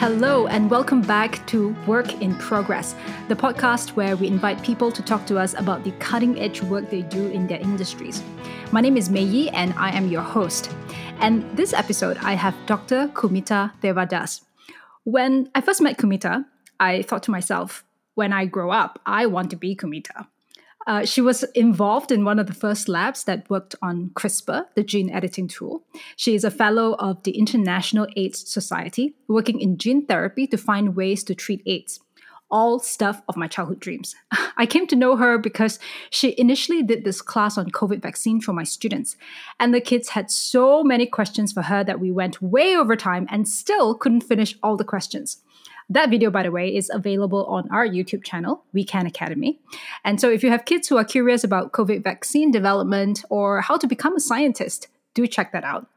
Hello, 0.00 0.46
and 0.46 0.70
welcome 0.70 1.02
back 1.02 1.46
to 1.48 1.76
Work 1.86 2.22
in 2.22 2.34
Progress, 2.36 2.94
the 3.28 3.36
podcast 3.36 3.90
where 3.90 4.16
we 4.16 4.28
invite 4.28 4.64
people 4.64 4.90
to 4.90 5.02
talk 5.02 5.26
to 5.26 5.38
us 5.38 5.52
about 5.52 5.84
the 5.84 5.90
cutting 6.00 6.40
edge 6.40 6.62
work 6.62 6.88
they 6.88 7.02
do 7.02 7.26
in 7.26 7.46
their 7.46 7.60
industries. 7.60 8.22
My 8.72 8.80
name 8.80 8.96
is 8.96 9.10
Mei 9.10 9.20
Yi, 9.20 9.50
and 9.50 9.74
I 9.74 9.90
am 9.90 10.08
your 10.08 10.22
host. 10.22 10.74
And 11.18 11.44
this 11.54 11.74
episode, 11.74 12.16
I 12.22 12.32
have 12.32 12.56
Dr. 12.64 13.08
Kumita 13.08 13.72
Devadas. 13.82 14.40
When 15.04 15.50
I 15.54 15.60
first 15.60 15.82
met 15.82 15.98
Kumita, 15.98 16.46
I 16.80 17.02
thought 17.02 17.24
to 17.24 17.30
myself, 17.30 17.84
when 18.14 18.32
I 18.32 18.46
grow 18.46 18.70
up, 18.70 19.00
I 19.04 19.26
want 19.26 19.50
to 19.50 19.56
be 19.56 19.76
Kumita. 19.76 20.28
Uh, 20.90 21.04
she 21.04 21.20
was 21.20 21.44
involved 21.54 22.10
in 22.10 22.24
one 22.24 22.40
of 22.40 22.48
the 22.48 22.52
first 22.52 22.88
labs 22.88 23.22
that 23.22 23.48
worked 23.48 23.76
on 23.80 24.10
CRISPR, 24.14 24.64
the 24.74 24.82
gene 24.82 25.08
editing 25.08 25.46
tool. 25.46 25.84
She 26.16 26.34
is 26.34 26.42
a 26.42 26.50
fellow 26.50 26.94
of 26.94 27.22
the 27.22 27.38
International 27.38 28.08
AIDS 28.16 28.50
Society, 28.50 29.14
working 29.28 29.60
in 29.60 29.78
gene 29.78 30.04
therapy 30.04 30.48
to 30.48 30.56
find 30.56 30.96
ways 30.96 31.22
to 31.24 31.34
treat 31.36 31.62
AIDS. 31.64 32.00
All 32.50 32.80
stuff 32.80 33.22
of 33.28 33.36
my 33.36 33.46
childhood 33.46 33.78
dreams. 33.78 34.16
I 34.56 34.66
came 34.66 34.88
to 34.88 34.96
know 34.96 35.14
her 35.14 35.38
because 35.38 35.78
she 36.10 36.34
initially 36.36 36.82
did 36.82 37.04
this 37.04 37.22
class 37.22 37.56
on 37.56 37.70
COVID 37.70 38.02
vaccine 38.02 38.40
for 38.40 38.52
my 38.52 38.64
students. 38.64 39.16
And 39.60 39.72
the 39.72 39.80
kids 39.80 40.08
had 40.08 40.28
so 40.28 40.82
many 40.82 41.06
questions 41.06 41.52
for 41.52 41.62
her 41.62 41.84
that 41.84 42.00
we 42.00 42.10
went 42.10 42.42
way 42.42 42.74
over 42.74 42.96
time 42.96 43.28
and 43.30 43.48
still 43.48 43.94
couldn't 43.94 44.22
finish 44.22 44.58
all 44.60 44.76
the 44.76 44.82
questions. 44.82 45.40
That 45.90 46.08
video, 46.08 46.30
by 46.30 46.44
the 46.44 46.52
way, 46.52 46.74
is 46.74 46.88
available 46.92 47.44
on 47.46 47.68
our 47.70 47.86
YouTube 47.86 48.22
channel, 48.22 48.62
We 48.72 48.84
Can 48.84 49.06
Academy. 49.06 49.58
And 50.04 50.20
so 50.20 50.30
if 50.30 50.44
you 50.44 50.50
have 50.50 50.64
kids 50.64 50.86
who 50.86 50.96
are 50.96 51.04
curious 51.04 51.42
about 51.42 51.72
COVID 51.72 52.04
vaccine 52.04 52.52
development 52.52 53.24
or 53.28 53.60
how 53.60 53.76
to 53.76 53.88
become 53.88 54.14
a 54.14 54.20
scientist, 54.20 54.86
do 55.14 55.26
check 55.26 55.50
that 55.50 55.64
out. 55.64 55.88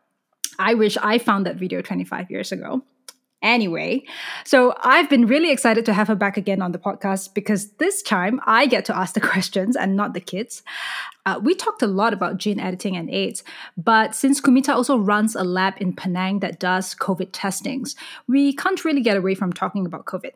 I 0.57 0.73
wish 0.73 0.97
I 0.97 1.19
found 1.19 1.45
that 1.45 1.57
video 1.57 1.81
25 1.81 2.31
years 2.31 2.51
ago. 2.51 2.81
Anyway, 3.43 4.03
so 4.45 4.73
I've 4.81 5.09
been 5.09 5.27
really 5.27 5.51
excited 5.51 5.85
to 5.85 5.93
have 5.93 6.07
her 6.07 6.15
back 6.15 6.37
again 6.37 6.61
on 6.61 6.71
the 6.71 6.79
podcast 6.79 7.33
because 7.33 7.71
this 7.73 8.01
time 8.01 8.39
I 8.45 8.65
get 8.65 8.85
to 8.85 8.97
ask 8.97 9.13
the 9.13 9.21
questions 9.33 9.75
and 9.75 9.95
not 9.95 10.13
the 10.13 10.21
kids. 10.21 10.63
Uh, 11.25 11.39
we 11.41 11.55
talked 11.55 11.81
a 11.81 11.87
lot 11.87 12.13
about 12.13 12.37
gene 12.37 12.59
editing 12.59 12.97
and 12.97 13.09
AIDS, 13.09 13.43
but 13.77 14.13
since 14.13 14.41
Kumita 14.41 14.69
also 14.69 14.97
runs 14.97 15.35
a 15.35 15.43
lab 15.43 15.75
in 15.77 15.93
Penang 15.93 16.39
that 16.39 16.59
does 16.59 16.93
COVID 16.95 17.29
testings, 17.31 17.95
we 18.27 18.53
can't 18.53 18.83
really 18.83 19.01
get 19.01 19.17
away 19.17 19.35
from 19.35 19.53
talking 19.53 19.85
about 19.85 20.05
COVID. 20.05 20.31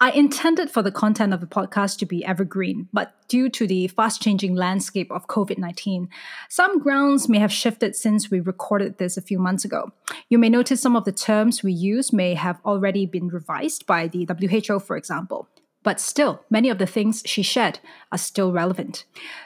I 0.00 0.10
intended 0.10 0.70
for 0.70 0.82
the 0.82 0.90
content 0.90 1.32
of 1.32 1.40
the 1.40 1.46
podcast 1.46 1.98
to 1.98 2.06
be 2.06 2.24
evergreen, 2.24 2.88
but 2.92 3.14
due 3.28 3.48
to 3.50 3.66
the 3.66 3.88
fast 3.88 4.20
changing 4.20 4.54
landscape 4.54 5.10
of 5.10 5.28
COVID 5.28 5.58
19, 5.58 6.08
some 6.48 6.78
grounds 6.78 7.28
may 7.28 7.38
have 7.38 7.52
shifted 7.52 7.96
since 7.96 8.30
we 8.30 8.40
recorded 8.40 8.98
this 8.98 9.16
a 9.16 9.22
few 9.22 9.38
months 9.38 9.64
ago. 9.64 9.92
You 10.28 10.38
may 10.38 10.48
notice 10.48 10.80
some 10.80 10.96
of 10.96 11.04
the 11.04 11.12
terms 11.12 11.62
we 11.62 11.72
use 11.72 12.12
may 12.12 12.34
have 12.34 12.60
already 12.64 13.06
been 13.06 13.28
revised 13.28 13.86
by 13.86 14.08
the 14.08 14.26
WHO, 14.26 14.80
for 14.80 14.96
example. 14.96 15.48
But 15.82 16.00
still, 16.00 16.44
many 16.48 16.70
of 16.70 16.78
the 16.78 16.86
things 16.86 17.22
she 17.26 17.42
shared 17.42 17.80
are 18.12 18.18
still 18.18 18.52
relevant. 18.52 19.04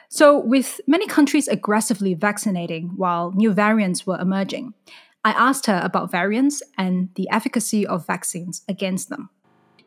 So, 0.08 0.38
with 0.38 0.80
many 0.86 1.06
countries 1.06 1.48
aggressively 1.48 2.14
vaccinating 2.14 2.92
while 2.96 3.32
new 3.32 3.52
variants 3.52 4.06
were 4.06 4.20
emerging, 4.20 4.74
I 5.24 5.30
asked 5.30 5.66
her 5.66 5.80
about 5.82 6.10
variants 6.10 6.62
and 6.78 7.08
the 7.14 7.28
efficacy 7.30 7.86
of 7.86 8.06
vaccines 8.06 8.62
against 8.68 9.08
them. 9.08 9.30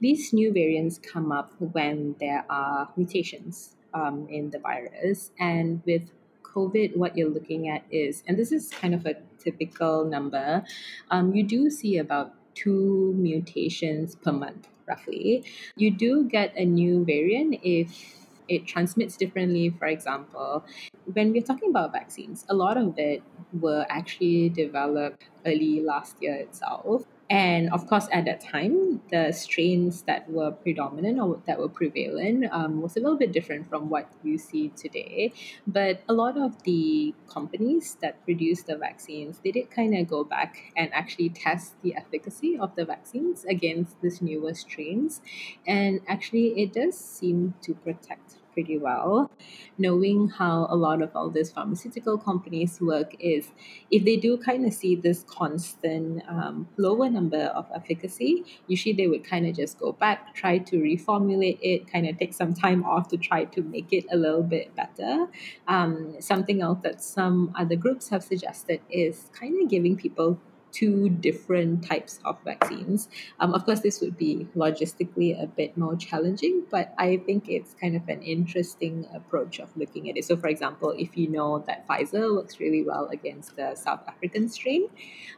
These 0.02 0.34
new 0.34 0.52
variants 0.52 0.98
come 0.98 1.32
up 1.32 1.54
when 1.60 2.16
there 2.20 2.46
are 2.50 2.90
mutations 2.98 3.76
um, 3.94 4.28
in 4.30 4.50
the 4.50 4.60
virus. 4.60 5.32
And 5.40 5.82
with 5.86 6.10
COVID, 6.44 6.98
what 6.98 7.18
you're 7.18 7.30
looking 7.30 7.70
at 7.70 7.84
is, 7.92 8.24
and 8.28 8.38
this 8.38 8.52
is 8.52 8.70
kind 8.70 8.94
of 8.94 9.06
a 9.06 9.16
typical 9.38 10.06
number, 10.06 10.64
um, 11.12 11.34
you 11.34 11.44
do 11.44 11.70
see 11.70 11.98
about 11.98 12.34
two 12.56 13.14
mutations 13.18 14.16
per 14.16 14.32
month, 14.32 14.68
roughly. 14.90 15.46
You 15.78 15.92
do 15.92 16.26
get 16.28 16.54
a 16.58 16.66
new 16.66 17.06
variant 17.06 17.60
if 17.64 18.18
it 18.50 18.66
transmits 18.66 19.16
differently. 19.16 19.70
For 19.70 19.86
example, 19.86 20.66
when 21.14 21.32
we're 21.32 21.44
talking 21.44 21.70
about 21.70 21.92
vaccines, 21.92 22.46
a 22.50 22.56
lot 22.56 22.78
of 22.78 22.98
it 22.98 23.22
were 23.54 23.86
actually 23.90 24.50
developed 24.50 25.24
early 25.46 25.82
last 25.82 26.18
year 26.22 26.36
itself. 26.36 27.06
And 27.30 27.70
of 27.72 27.86
course, 27.86 28.08
at 28.12 28.26
that 28.26 28.42
time, 28.42 29.02
the 29.12 29.32
strains 29.32 30.02
that 30.04 30.28
were 30.30 30.52
predominant 30.52 31.20
or 31.20 31.40
that 31.46 31.60
were 31.60 31.70
prevalent 31.70 32.46
um, 32.52 32.82
was 32.82 32.98
a 32.98 33.00
little 33.00 33.18
bit 33.18 33.32
different 33.32 33.70
from 33.70 33.90
what 33.90 34.10
you 34.24 34.40
see 34.40 34.70
today. 34.70 35.32
But 35.68 36.02
a 36.10 36.14
lot 36.14 36.38
of 36.38 36.64
the 36.64 37.14
companies 37.28 37.98
that 38.02 38.24
produce 38.26 38.64
the 38.64 38.78
vaccines, 38.78 39.42
they 39.44 39.52
did 39.52 39.70
kind 39.70 39.96
of 39.96 40.08
go 40.08 40.24
back 40.24 40.74
and 40.76 40.92
actually 40.92 41.30
test 41.30 41.80
the 41.84 41.96
efficacy 41.96 42.58
of 42.58 42.76
the 42.76 42.84
vaccines 42.84 43.46
against 43.46 44.02
these 44.02 44.24
newer 44.24 44.56
strains. 44.56 45.22
And 45.68 46.02
actually, 46.08 46.60
it 46.60 46.74
does 46.74 46.98
seem 46.98 47.54
to 47.62 47.76
protect 47.76 48.39
pretty 48.54 48.78
well. 48.78 49.32
Knowing 49.78 50.30
how 50.30 50.68
a 50.70 50.76
lot 50.76 51.02
of 51.02 51.16
all 51.16 51.30
these 51.30 51.52
pharmaceutical 51.52 52.18
companies 52.18 52.80
work 52.82 53.16
is 53.20 53.50
if 53.92 54.04
they 54.06 54.18
do 54.18 54.38
kind 54.38 54.66
of 54.66 54.74
see 54.74 54.96
this 54.96 55.24
constant 55.28 56.22
um, 56.28 56.68
lower 56.78 57.10
number 57.10 57.44
of 57.56 57.66
efficacy, 57.74 58.44
usually 58.68 58.94
they 58.94 59.08
would 59.08 59.24
kind 59.24 59.48
of 59.48 59.56
just 59.56 59.80
go 59.80 59.92
back, 59.92 60.34
try 60.34 60.58
to 60.58 60.78
reformulate 60.78 61.60
it, 61.62 61.92
kind 61.92 62.08
of 62.08 62.18
take 62.18 62.34
some 62.34 62.54
time 62.54 62.84
off 62.84 63.08
to 63.10 63.18
try 63.18 63.46
to 63.46 63.62
make 63.62 63.92
it 63.92 64.06
a 64.12 64.18
little 64.18 64.44
bit 64.44 64.76
better. 64.76 65.28
Um, 65.68 66.16
something 66.20 66.62
else 66.62 66.80
that 66.84 67.02
some 67.02 67.54
other 67.56 67.76
groups 67.76 68.10
have 68.10 68.24
suggested 68.24 68.82
is 68.90 69.30
kind 69.34 69.62
of 69.62 69.70
giving 69.70 69.96
people 69.96 70.40
two 70.72 71.10
different 71.10 71.86
types 71.86 72.20
of 72.26 72.38
vaccines. 72.44 73.10
Um, 73.40 73.54
of 73.54 73.66
course, 73.66 73.82
this 73.82 74.02
would 74.02 74.18
be 74.18 74.48
logistically 74.56 75.42
a 75.42 75.48
bit 75.48 75.78
more 75.78 75.96
challenging, 75.96 76.64
but 76.70 76.94
I 76.98 77.18
think 77.18 77.50
it's 77.50 77.74
kind 77.74 77.96
of 77.96 78.08
an 78.08 78.22
interesting 78.22 79.08
approach 79.14 79.60
of 79.60 79.76
looking 79.76 80.10
at 80.10 80.18
it. 80.18 80.26
So, 80.26 80.38
for 80.38 80.48
example, 80.48 80.94
if 80.98 81.18
you 81.18 81.28
know 81.28 81.60
that 81.68 81.88
Pfizer 81.88 82.36
works 82.36 82.60
really 82.60 82.84
well 82.84 83.08
against 83.08 83.56
the 83.56 83.76
South 83.76 84.02
African 84.08 84.50
strain, 84.50 84.88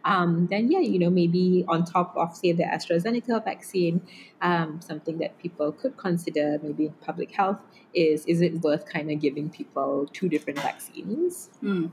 um, 0.04 0.48
then 0.50 0.72
yeah, 0.72 0.80
you 0.80 1.00
know, 1.00 1.10
maybe 1.10 1.66
on 1.68 1.86
top 1.86 2.16
of, 2.16 2.36
say, 2.36 2.52
the 2.52 2.64
AstraZeneca 2.64 3.44
vaccine, 3.44 4.02
um, 4.42 4.82
something 4.82 5.18
that 5.20 5.38
people 5.40 5.72
could 5.72 5.98
consider 5.98 6.60
maybe 6.62 6.88
in 6.88 6.94
public 6.94 7.32
health 7.32 7.62
is 7.94 8.26
is 8.26 8.42
it 8.42 8.62
worth 8.62 8.86
kind 8.86 9.12
of 9.12 9.20
giving 9.20 9.50
people 9.50 10.08
two 10.14 10.30
different 10.30 10.60
vaccines? 10.60 11.50
Mm 11.62 11.92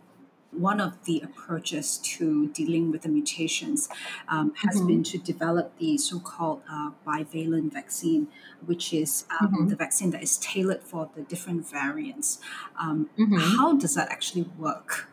one 0.51 0.81
of 0.81 1.05
the 1.05 1.21
approaches 1.21 1.99
to 1.99 2.49
dealing 2.49 2.91
with 2.91 3.03
the 3.03 3.09
mutations 3.09 3.89
um, 4.29 4.55
has 4.63 4.77
mm-hmm. 4.77 4.87
been 4.87 5.03
to 5.05 5.19
develop 5.19 5.77
the 5.79 5.99
so-called 5.99 6.63
uh, 6.71 6.91
bivalent 7.07 7.73
vaccine, 7.73 8.29
which 8.65 8.93
is 8.93 9.25
um, 9.41 9.49
mm-hmm. 9.49 9.69
the 9.69 9.77
vaccine 9.77 10.11
that 10.11 10.23
is 10.23 10.39
tailored 10.39 10.83
for 10.83 11.11
the 11.15 11.23
different 11.23 11.69
variants. 11.69 12.41
Um, 12.81 13.11
mm-hmm. 13.19 13.37
How 13.37 13.75
does 13.75 13.95
that 13.95 14.11
actually 14.11 14.49
work? 14.59 15.09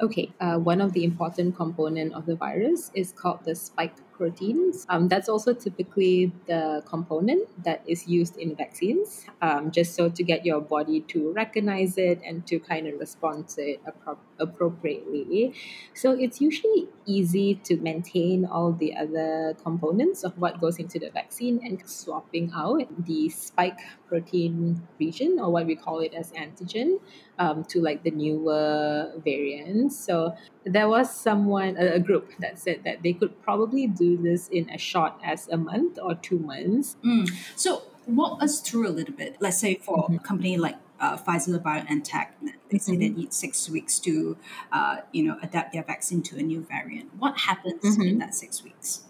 Okay, 0.00 0.32
uh, 0.40 0.58
one 0.58 0.80
of 0.80 0.92
the 0.92 1.04
important 1.04 1.56
component 1.56 2.12
of 2.14 2.26
the 2.26 2.34
virus 2.34 2.90
is 2.94 3.12
called 3.12 3.44
the 3.44 3.54
spike 3.54 3.94
proteins. 4.20 4.84
Um, 4.90 5.08
that's 5.08 5.30
also 5.30 5.54
typically 5.54 6.30
the 6.46 6.82
component 6.84 7.48
that 7.64 7.80
is 7.86 8.06
used 8.06 8.36
in 8.36 8.54
vaccines, 8.54 9.24
um, 9.40 9.70
just 9.70 9.94
so 9.94 10.10
to 10.10 10.22
get 10.22 10.44
your 10.44 10.60
body 10.60 11.00
to 11.12 11.32
recognize 11.32 11.96
it 11.96 12.20
and 12.22 12.46
to 12.48 12.58
kind 12.58 12.86
of 12.86 13.00
respond 13.00 13.48
to 13.56 13.62
it 13.62 13.80
appro- 13.88 14.18
appropriately. 14.38 15.54
So 15.94 16.12
it's 16.12 16.38
usually 16.38 16.88
easy 17.06 17.54
to 17.64 17.78
maintain 17.78 18.44
all 18.44 18.72
the 18.72 18.94
other 18.94 19.56
components 19.64 20.22
of 20.22 20.36
what 20.36 20.60
goes 20.60 20.76
into 20.78 20.98
the 20.98 21.10
vaccine 21.10 21.58
and 21.64 21.80
swapping 21.88 22.52
out 22.54 22.84
the 23.06 23.30
spike 23.30 23.80
protein 24.06 24.82
region 24.98 25.38
or 25.40 25.50
what 25.50 25.64
we 25.64 25.76
call 25.76 26.00
it 26.00 26.12
as 26.12 26.30
antigen 26.32 27.00
um, 27.38 27.64
to 27.64 27.80
like 27.80 28.02
the 28.02 28.10
newer 28.10 29.12
variants. 29.24 29.98
So 29.98 30.34
there 30.64 30.88
was 30.88 31.14
someone, 31.14 31.76
a, 31.76 31.98
group 31.98 32.30
that 32.38 32.58
said 32.58 32.82
that 32.84 33.02
they 33.02 33.12
could 33.12 33.40
probably 33.42 33.86
do 33.86 34.16
this 34.16 34.48
in 34.48 34.68
as 34.70 34.80
short 34.80 35.12
as 35.24 35.48
a 35.48 35.56
month 35.56 35.98
or 36.02 36.14
two 36.14 36.38
months. 36.38 36.96
Mm. 37.04 37.30
So 37.56 37.82
walk 38.06 38.42
us 38.42 38.60
through 38.60 38.88
a 38.88 38.90
little 38.90 39.14
bit. 39.14 39.36
Let's 39.40 39.58
say 39.58 39.76
for 39.76 40.04
mm-hmm. 40.04 40.16
a 40.16 40.18
company 40.18 40.56
like 40.56 40.76
uh, 41.00 41.16
Pfizer 41.16 41.58
BioNTech, 41.62 42.28
they 42.70 42.78
say 42.78 42.92
mm-hmm. 42.92 43.00
they 43.00 43.08
need 43.08 43.32
six 43.32 43.70
weeks 43.70 43.98
to, 44.00 44.36
uh, 44.72 44.98
you 45.12 45.22
know, 45.24 45.38
adapt 45.42 45.72
their 45.72 45.82
vaccine 45.82 46.22
to 46.22 46.36
a 46.36 46.42
new 46.42 46.60
variant. 46.60 47.10
What 47.18 47.38
happens 47.38 47.82
mm-hmm. 47.82 48.02
in 48.02 48.18
that 48.18 48.34
six 48.34 48.62
weeks? 48.62 49.04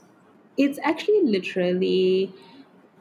It's 0.56 0.78
actually 0.82 1.22
literally 1.24 2.32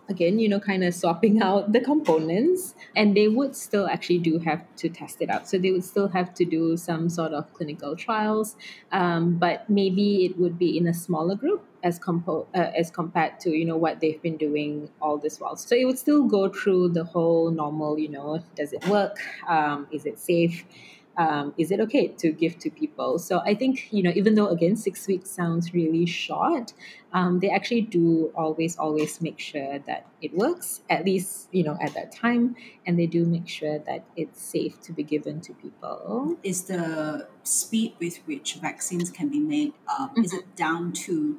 again, 0.10 0.40
you 0.40 0.50
know, 0.50 0.60
kind 0.60 0.84
of 0.84 0.94
swapping 0.94 1.42
out 1.50 1.72
the 1.72 1.80
components, 1.80 2.76
and 2.96 3.16
they 3.16 3.28
would 3.28 3.56
still 3.56 3.88
actually 3.88 4.20
do 4.20 4.40
have 4.40 4.64
to 4.78 4.90
test 4.90 5.22
it 5.22 5.30
out. 5.30 5.48
So 5.48 5.58
they 5.58 5.72
would 5.72 5.84
still 5.84 6.10
have 6.10 6.34
to 6.36 6.46
do 6.46 6.76
some 6.78 7.10
sort 7.10 7.34
of 7.34 7.54
clinical 7.54 7.96
trials, 7.96 8.56
um, 8.92 9.38
but 9.38 9.70
maybe 9.70 10.26
it 10.26 10.38
would 10.38 10.58
be 10.60 10.78
in 10.78 10.88
a 10.88 10.94
smaller 10.94 11.36
group 11.36 11.64
as 11.82 11.98
compo- 11.98 12.48
uh, 12.54 12.72
as 12.76 12.92
compared 12.92 13.40
to 13.40 13.52
you 13.52 13.64
know 13.64 13.78
what 13.78 14.02
they've 14.02 14.22
been 14.22 14.38
doing 14.38 14.90
all 15.02 15.18
this 15.18 15.40
while. 15.40 15.56
So 15.56 15.76
it 15.76 15.86
would 15.86 16.00
still 16.00 16.24
go 16.26 16.50
through 16.50 16.90
the 16.90 17.04
whole 17.04 17.52
normal, 17.52 17.98
you 17.98 18.10
know, 18.10 18.44
does 18.56 18.74
it 18.74 18.86
work? 18.88 19.18
Um, 19.48 19.88
is 19.92 20.06
it 20.06 20.20
safe? 20.20 20.66
Um, 21.20 21.54
is 21.58 21.70
it 21.70 21.82
okay 21.82 22.08
to 22.08 22.32
give 22.32 22.58
to 22.60 22.70
people? 22.70 23.20
So 23.20 23.42
I 23.46 23.54
think, 23.54 23.92
you 23.92 24.02
know, 24.02 24.14
even 24.16 24.36
though 24.36 24.48
again, 24.48 24.78
six 24.78 25.06
weeks 25.06 25.30
sounds 25.30 25.74
really 25.74 26.06
short, 26.06 26.72
um, 27.12 27.42
they 27.42 27.50
actually 27.50 27.82
do 27.82 28.32
always, 28.36 28.78
always 28.78 29.20
make 29.20 29.38
sure 29.38 29.80
that 29.80 30.08
it 30.22 30.34
works, 30.34 30.80
at 30.90 31.04
least, 31.04 31.50
you 31.52 31.64
know, 31.64 31.78
at 31.82 31.94
that 31.94 32.14
time. 32.14 32.56
And 32.88 32.98
they 32.98 33.06
do 33.06 33.26
make 33.26 33.50
sure 33.50 33.80
that 33.80 34.06
it's 34.16 34.42
safe 34.42 34.80
to 34.82 34.94
be 34.94 35.04
given 35.04 35.42
to 35.42 35.54
people. 35.54 36.38
Is 36.42 36.64
the 36.64 37.28
speed 37.44 37.96
with 38.00 38.18
which 38.26 38.54
vaccines 38.56 39.12
can 39.12 39.28
be 39.28 39.40
made, 39.40 39.74
um, 40.00 40.12
mm-hmm. 40.12 40.24
is 40.24 40.34
it 40.34 40.56
down 40.56 40.94
to 40.94 41.38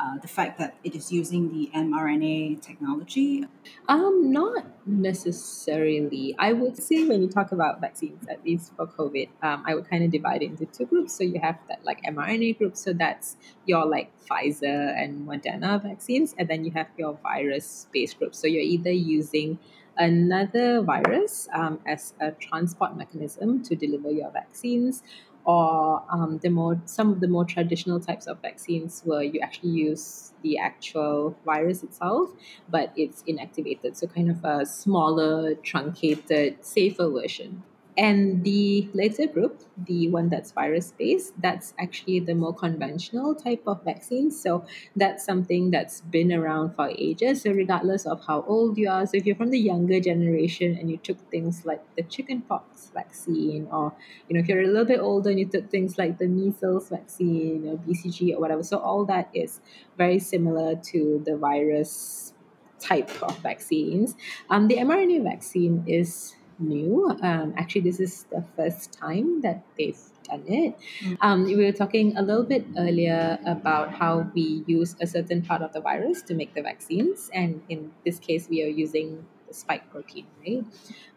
uh, 0.00 0.16
the 0.18 0.28
fact 0.28 0.58
that 0.58 0.74
it 0.82 0.94
is 0.94 1.12
using 1.12 1.52
the 1.52 1.70
mRNA 1.74 2.62
technology? 2.62 3.44
Um, 3.86 4.32
not 4.32 4.64
necessarily. 4.86 6.34
I 6.38 6.52
would 6.54 6.76
say 6.82 7.06
when 7.06 7.20
you 7.20 7.28
talk 7.28 7.52
about 7.52 7.80
vaccines, 7.80 8.24
at 8.30 8.42
least 8.44 8.72
for 8.76 8.86
COVID, 8.86 9.28
um, 9.42 9.62
I 9.66 9.74
would 9.74 9.90
kind 9.90 10.02
of 10.02 10.10
divide 10.10 10.42
it 10.42 10.46
into 10.46 10.64
two 10.64 10.86
groups. 10.86 11.12
So 11.12 11.24
you 11.24 11.38
have 11.40 11.58
that 11.68 11.84
like 11.84 12.02
mRNA 12.02 12.58
group, 12.58 12.76
so 12.76 12.94
that's 12.94 13.36
your 13.66 13.84
like 13.84 14.10
Pfizer 14.26 14.96
and 14.96 15.28
Moderna 15.28 15.82
vaccines, 15.82 16.34
and 16.38 16.48
then 16.48 16.64
you 16.64 16.70
have 16.72 16.88
your 16.96 17.18
virus-based 17.22 18.18
group. 18.18 18.34
So 18.34 18.46
you're 18.46 18.62
either 18.62 18.92
using 18.92 19.58
another 19.98 20.80
virus 20.80 21.46
um, 21.52 21.78
as 21.86 22.14
a 22.20 22.30
transport 22.32 22.96
mechanism 22.96 23.62
to 23.64 23.76
deliver 23.76 24.10
your 24.10 24.30
vaccines, 24.30 25.02
or 25.44 26.02
um, 26.10 26.38
the 26.42 26.50
more 26.50 26.80
some 26.84 27.12
of 27.12 27.20
the 27.20 27.28
more 27.28 27.44
traditional 27.44 27.98
types 27.98 28.26
of 28.26 28.40
vaccines 28.40 29.02
where 29.04 29.22
you 29.22 29.40
actually 29.40 29.70
use 29.70 30.32
the 30.42 30.58
actual 30.58 31.36
virus 31.44 31.82
itself 31.82 32.30
but 32.68 32.92
it's 32.96 33.22
inactivated. 33.24 33.96
So 33.96 34.06
kind 34.06 34.30
of 34.30 34.44
a 34.44 34.66
smaller 34.66 35.54
truncated 35.54 36.64
safer 36.64 37.08
version 37.08 37.62
and 38.00 38.44
the 38.44 38.88
later 38.94 39.26
group, 39.26 39.62
the 39.76 40.08
one 40.08 40.30
that's 40.30 40.52
virus 40.52 40.94
based, 40.98 41.34
that's 41.42 41.74
actually 41.78 42.20
the 42.20 42.34
more 42.34 42.54
conventional 42.54 43.34
type 43.34 43.62
of 43.66 43.84
vaccine. 43.84 44.30
So 44.30 44.64
that's 44.96 45.22
something 45.22 45.70
that's 45.70 46.00
been 46.00 46.32
around 46.32 46.76
for 46.76 46.88
ages. 46.88 47.42
So 47.42 47.50
regardless 47.50 48.06
of 48.06 48.24
how 48.26 48.42
old 48.48 48.78
you 48.78 48.88
are, 48.88 49.04
so 49.04 49.18
if 49.18 49.26
you're 49.26 49.36
from 49.36 49.50
the 49.50 49.58
younger 49.58 50.00
generation 50.00 50.78
and 50.80 50.90
you 50.90 50.96
took 50.96 51.18
things 51.30 51.66
like 51.66 51.82
the 51.94 52.02
chickenpox 52.02 52.90
vaccine, 52.94 53.68
or 53.70 53.92
you 54.30 54.34
know, 54.34 54.40
if 54.40 54.48
you're 54.48 54.62
a 54.62 54.66
little 54.66 54.86
bit 54.86 54.98
older 54.98 55.28
and 55.28 55.38
you 55.38 55.44
took 55.44 55.70
things 55.70 55.98
like 55.98 56.16
the 56.16 56.26
measles 56.26 56.88
vaccine 56.88 57.68
or 57.68 57.76
BCG 57.76 58.34
or 58.34 58.40
whatever, 58.40 58.62
so 58.62 58.78
all 58.78 59.04
that 59.04 59.28
is 59.34 59.60
very 59.98 60.18
similar 60.18 60.74
to 60.74 61.22
the 61.26 61.36
virus 61.36 62.32
type 62.78 63.10
of 63.22 63.36
vaccines. 63.40 64.14
Um, 64.48 64.68
the 64.68 64.76
mRNA 64.76 65.22
vaccine 65.22 65.84
is 65.86 66.34
new. 66.60 67.16
Um, 67.22 67.54
actually, 67.56 67.82
this 67.82 68.00
is 68.00 68.24
the 68.30 68.44
first 68.56 68.92
time 68.92 69.40
that 69.42 69.62
they've 69.76 69.98
done 70.24 70.44
it. 70.46 70.76
Mm. 71.02 71.16
Um, 71.20 71.44
we 71.44 71.56
were 71.56 71.72
talking 71.72 72.16
a 72.16 72.22
little 72.22 72.44
bit 72.44 72.66
earlier 72.78 73.38
about 73.46 73.92
how 73.92 74.30
we 74.34 74.64
use 74.66 74.96
a 75.00 75.06
certain 75.06 75.42
part 75.42 75.62
of 75.62 75.72
the 75.72 75.80
virus 75.80 76.22
to 76.22 76.34
make 76.34 76.54
the 76.54 76.62
vaccines, 76.62 77.30
and 77.34 77.62
in 77.68 77.90
this 78.04 78.18
case, 78.18 78.48
we 78.48 78.62
are 78.62 78.68
using 78.68 79.26
the 79.48 79.54
spike 79.54 79.90
protein, 79.90 80.26
right? 80.46 80.64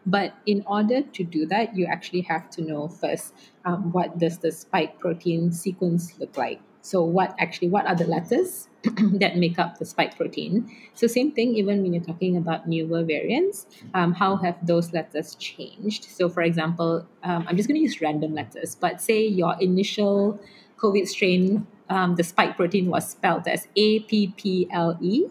But 0.06 0.34
in 0.46 0.64
order 0.66 1.02
to 1.02 1.24
do 1.24 1.46
that, 1.46 1.76
you 1.76 1.86
actually 1.86 2.22
have 2.22 2.50
to 2.50 2.62
know 2.62 2.88
first 2.88 3.34
um, 3.64 3.92
what 3.92 4.18
does 4.18 4.38
the 4.38 4.52
spike 4.52 4.98
protein 4.98 5.52
sequence 5.52 6.18
look 6.18 6.36
like. 6.36 6.60
So, 6.84 7.02
what 7.02 7.34
actually 7.38 7.68
what 7.68 7.86
are 7.86 7.94
the 7.96 8.06
letters 8.06 8.68
that 9.18 9.36
make 9.38 9.58
up 9.58 9.78
the 9.78 9.84
spike 9.84 10.16
protein. 10.16 10.70
So 10.92 11.06
same 11.06 11.32
thing, 11.32 11.54
even 11.54 11.82
when 11.82 11.94
you're 11.94 12.04
talking 12.04 12.36
about 12.36 12.68
newer 12.68 13.02
variants, 13.02 13.66
um, 13.94 14.12
how 14.12 14.36
have 14.36 14.66
those 14.66 14.92
letters 14.92 15.34
changed? 15.36 16.04
So 16.04 16.28
for 16.28 16.42
example, 16.42 17.06
um, 17.22 17.46
I'm 17.48 17.56
just 17.56 17.66
going 17.66 17.80
to 17.80 17.82
use 17.82 18.02
random 18.02 18.34
letters, 18.34 18.74
but 18.74 19.00
say 19.00 19.26
your 19.26 19.56
initial 19.58 20.38
COVID 20.76 21.08
strain, 21.08 21.66
um, 21.88 22.16
the 22.16 22.24
spike 22.24 22.56
protein 22.56 22.90
was 22.90 23.08
spelled 23.08 23.48
as 23.48 23.68
A 23.76 24.00
P 24.00 24.34
P 24.36 24.68
L 24.70 24.98
E, 25.00 25.24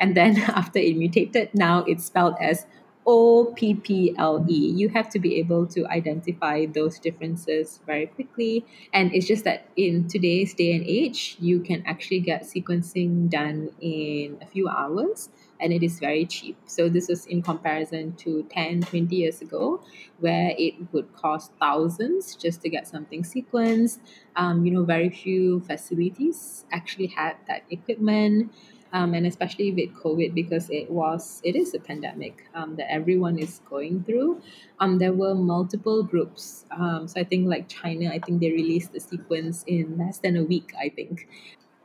and 0.00 0.16
then 0.16 0.36
after 0.48 0.80
it 0.80 0.96
mutated, 0.96 1.50
now 1.54 1.84
it's 1.84 2.04
spelled 2.04 2.34
as 2.40 2.66
O 3.06 3.52
P 3.54 3.74
P 3.74 4.14
L 4.18 4.44
E. 4.48 4.72
You 4.74 4.88
have 4.88 5.08
to 5.10 5.18
be 5.18 5.36
able 5.36 5.66
to 5.68 5.86
identify 5.86 6.66
those 6.66 6.98
differences 6.98 7.80
very 7.86 8.06
quickly. 8.06 8.66
And 8.92 9.14
it's 9.14 9.26
just 9.26 9.44
that 9.44 9.68
in 9.76 10.08
today's 10.08 10.54
day 10.54 10.74
and 10.74 10.84
age, 10.84 11.36
you 11.38 11.60
can 11.60 11.84
actually 11.86 12.20
get 12.20 12.42
sequencing 12.42 13.30
done 13.30 13.70
in 13.80 14.38
a 14.42 14.46
few 14.46 14.68
hours 14.68 15.28
and 15.60 15.72
it 15.72 15.82
is 15.82 15.98
very 15.98 16.26
cheap. 16.26 16.56
So 16.66 16.88
this 16.88 17.08
is 17.08 17.26
in 17.26 17.42
comparison 17.42 18.14
to 18.16 18.42
10, 18.50 18.82
20 18.82 19.16
years 19.16 19.40
ago, 19.40 19.80
where 20.18 20.52
it 20.58 20.74
would 20.92 21.14
cost 21.14 21.52
thousands 21.58 22.34
just 22.34 22.60
to 22.62 22.68
get 22.68 22.86
something 22.86 23.22
sequenced. 23.22 24.00
Um, 24.34 24.66
you 24.66 24.72
know, 24.72 24.84
very 24.84 25.10
few 25.10 25.60
facilities 25.60 26.64
actually 26.72 27.06
had 27.06 27.36
that 27.48 27.62
equipment 27.70 28.52
um, 28.92 29.14
and 29.14 29.26
especially 29.26 29.72
with 29.72 29.94
COVID 29.94 30.34
because 30.34 30.70
it 30.70 30.90
was 30.90 31.40
it 31.44 31.56
is 31.56 31.74
a 31.74 31.78
pandemic 31.78 32.44
um, 32.54 32.76
that 32.76 32.90
everyone 32.90 33.38
is 33.38 33.60
going 33.68 34.04
through. 34.04 34.40
Um, 34.80 34.98
there 34.98 35.12
were 35.12 35.34
multiple 35.34 36.02
groups. 36.02 36.64
Um, 36.70 37.08
so 37.08 37.20
I 37.20 37.24
think 37.24 37.48
like 37.48 37.68
China, 37.68 38.10
I 38.10 38.18
think 38.18 38.40
they 38.40 38.50
released 38.50 38.92
the 38.92 39.00
sequence 39.00 39.64
in 39.66 39.98
less 39.98 40.18
than 40.18 40.36
a 40.36 40.42
week. 40.42 40.72
I 40.78 40.88
think. 40.88 41.28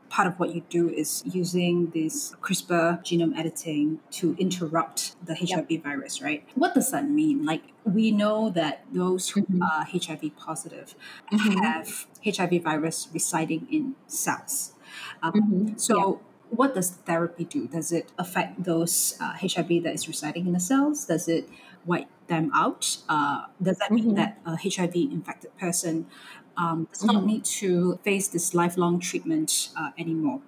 Part 0.09 0.27
of 0.27 0.37
what 0.41 0.53
you 0.53 0.61
do 0.69 0.89
is 0.89 1.23
using 1.25 1.91
this 1.91 2.35
CRISPR 2.41 3.01
genome 3.01 3.33
editing 3.39 4.01
to 4.11 4.35
interrupt 4.37 5.15
the 5.25 5.35
HIV 5.35 5.71
yep. 5.71 5.83
virus, 5.83 6.21
right? 6.21 6.43
What 6.53 6.73
does 6.73 6.91
that 6.91 7.09
mean? 7.09 7.45
Like 7.45 7.63
we 7.85 8.11
know 8.11 8.49
that 8.49 8.83
those 8.91 9.29
who 9.29 9.43
mm-hmm. 9.43 9.63
are 9.63 9.85
HIV 9.85 10.35
positive 10.35 10.95
mm-hmm. 11.31 11.59
have 11.59 12.07
HIV 12.25 12.61
virus 12.61 13.07
residing 13.13 13.67
in 13.71 13.95
cells. 14.07 14.73
Um, 15.23 15.31
mm-hmm. 15.31 15.77
So 15.77 16.19
what 16.51 16.75
does 16.75 16.91
therapy 16.91 17.45
do? 17.45 17.67
Does 17.67 17.91
it 17.91 18.11
affect 18.19 18.63
those 18.63 19.17
uh, 19.19 19.33
HIV 19.41 19.83
that 19.83 19.93
is 19.93 20.07
residing 20.07 20.47
in 20.47 20.53
the 20.53 20.59
cells? 20.59 21.05
Does 21.05 21.27
it 21.27 21.49
wipe 21.85 22.09
them 22.27 22.51
out? 22.53 22.97
Uh, 23.09 23.45
does 23.61 23.77
that 23.77 23.91
mean 23.91 24.15
mm-hmm. 24.15 24.15
that 24.15 24.39
a 24.45 24.57
HIV 24.57 24.95
infected 24.95 25.57
person 25.57 26.07
um, 26.57 26.87
does 26.91 27.03
not 27.03 27.17
mm-hmm. 27.17 27.27
need 27.27 27.45
to 27.45 27.99
face 28.03 28.27
this 28.27 28.53
lifelong 28.53 28.99
treatment 28.99 29.69
uh, 29.77 29.91
anymore? 29.97 30.41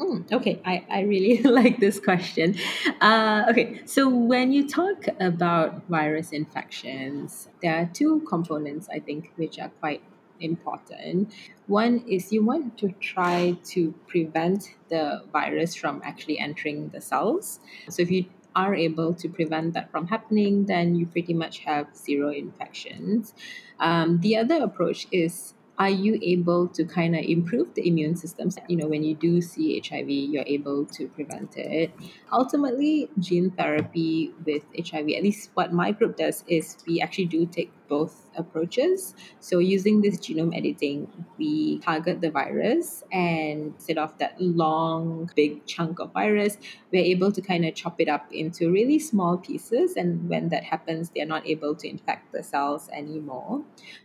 Mm, 0.00 0.32
okay, 0.32 0.62
I, 0.64 0.86
I 0.90 1.00
really 1.02 1.42
like 1.60 1.78
this 1.78 2.00
question. 2.00 2.56
Uh, 3.02 3.44
okay, 3.50 3.82
so 3.84 4.08
when 4.08 4.50
you 4.50 4.66
talk 4.66 5.04
about 5.20 5.86
virus 5.88 6.32
infections, 6.32 7.48
there 7.62 7.76
are 7.76 7.90
two 7.92 8.20
components 8.26 8.88
I 8.90 9.00
think 9.00 9.32
which 9.36 9.58
are 9.58 9.68
quite 9.80 10.02
important. 10.40 11.32
One 11.66 12.04
is 12.08 12.32
you 12.32 12.44
want 12.44 12.78
to 12.78 12.92
try 13.00 13.56
to 13.66 13.92
prevent 14.06 14.74
the 14.88 15.22
virus 15.32 15.74
from 15.74 16.02
actually 16.04 16.38
entering 16.38 16.88
the 16.88 17.00
cells. 17.00 17.60
So 17.88 18.02
if 18.02 18.10
you 18.10 18.26
are 18.56 18.74
able 18.74 19.14
to 19.14 19.28
prevent 19.28 19.74
that 19.74 19.90
from 19.90 20.08
happening, 20.08 20.66
then 20.66 20.94
you 20.94 21.06
pretty 21.06 21.34
much 21.34 21.60
have 21.60 21.94
zero 21.96 22.30
infections. 22.30 23.34
Um, 23.78 24.20
the 24.20 24.36
other 24.36 24.62
approach 24.62 25.06
is 25.12 25.54
are 25.80 25.88
you 25.88 26.18
able 26.20 26.68
to 26.68 26.84
kind 26.84 27.16
of 27.16 27.24
improve 27.24 27.72
the 27.72 27.88
immune 27.88 28.14
system? 28.14 28.50
You 28.68 28.76
know, 28.76 28.86
when 28.86 29.02
you 29.02 29.14
do 29.14 29.40
see 29.40 29.80
HIV, 29.80 30.10
you're 30.10 30.44
able 30.46 30.84
to 30.84 31.08
prevent 31.08 31.56
it. 31.56 31.90
Ultimately, 32.30 33.08
gene 33.18 33.50
therapy 33.50 34.34
with 34.44 34.62
HIV, 34.76 35.08
at 35.16 35.22
least 35.22 35.48
what 35.54 35.72
my 35.72 35.92
group 35.92 36.18
does, 36.18 36.44
is 36.46 36.76
we 36.86 37.00
actually 37.00 37.24
do 37.24 37.46
take 37.46 37.72
both 37.90 38.30
approaches. 38.36 39.14
So 39.40 39.58
using 39.58 40.00
this 40.00 40.16
genome 40.16 40.56
editing, 40.56 41.08
we 41.36 41.80
target 41.80 42.22
the 42.22 42.30
virus 42.30 43.02
and 43.12 43.74
instead 43.74 43.98
of 43.98 44.16
that 44.18 44.40
long, 44.40 45.30
big 45.34 45.66
chunk 45.66 45.98
of 45.98 46.12
virus, 46.12 46.56
we're 46.92 47.04
able 47.04 47.32
to 47.32 47.42
kind 47.42 47.66
of 47.66 47.74
chop 47.74 48.00
it 48.00 48.08
up 48.08 48.32
into 48.32 48.70
really 48.70 48.98
small 48.98 49.36
pieces. 49.36 49.96
And 49.96 50.28
when 50.28 50.48
that 50.50 50.64
happens, 50.64 51.10
they're 51.10 51.26
not 51.26 51.46
able 51.46 51.74
to 51.74 51.88
infect 51.88 52.32
the 52.32 52.42
cells 52.42 52.88
anymore. 52.92 53.64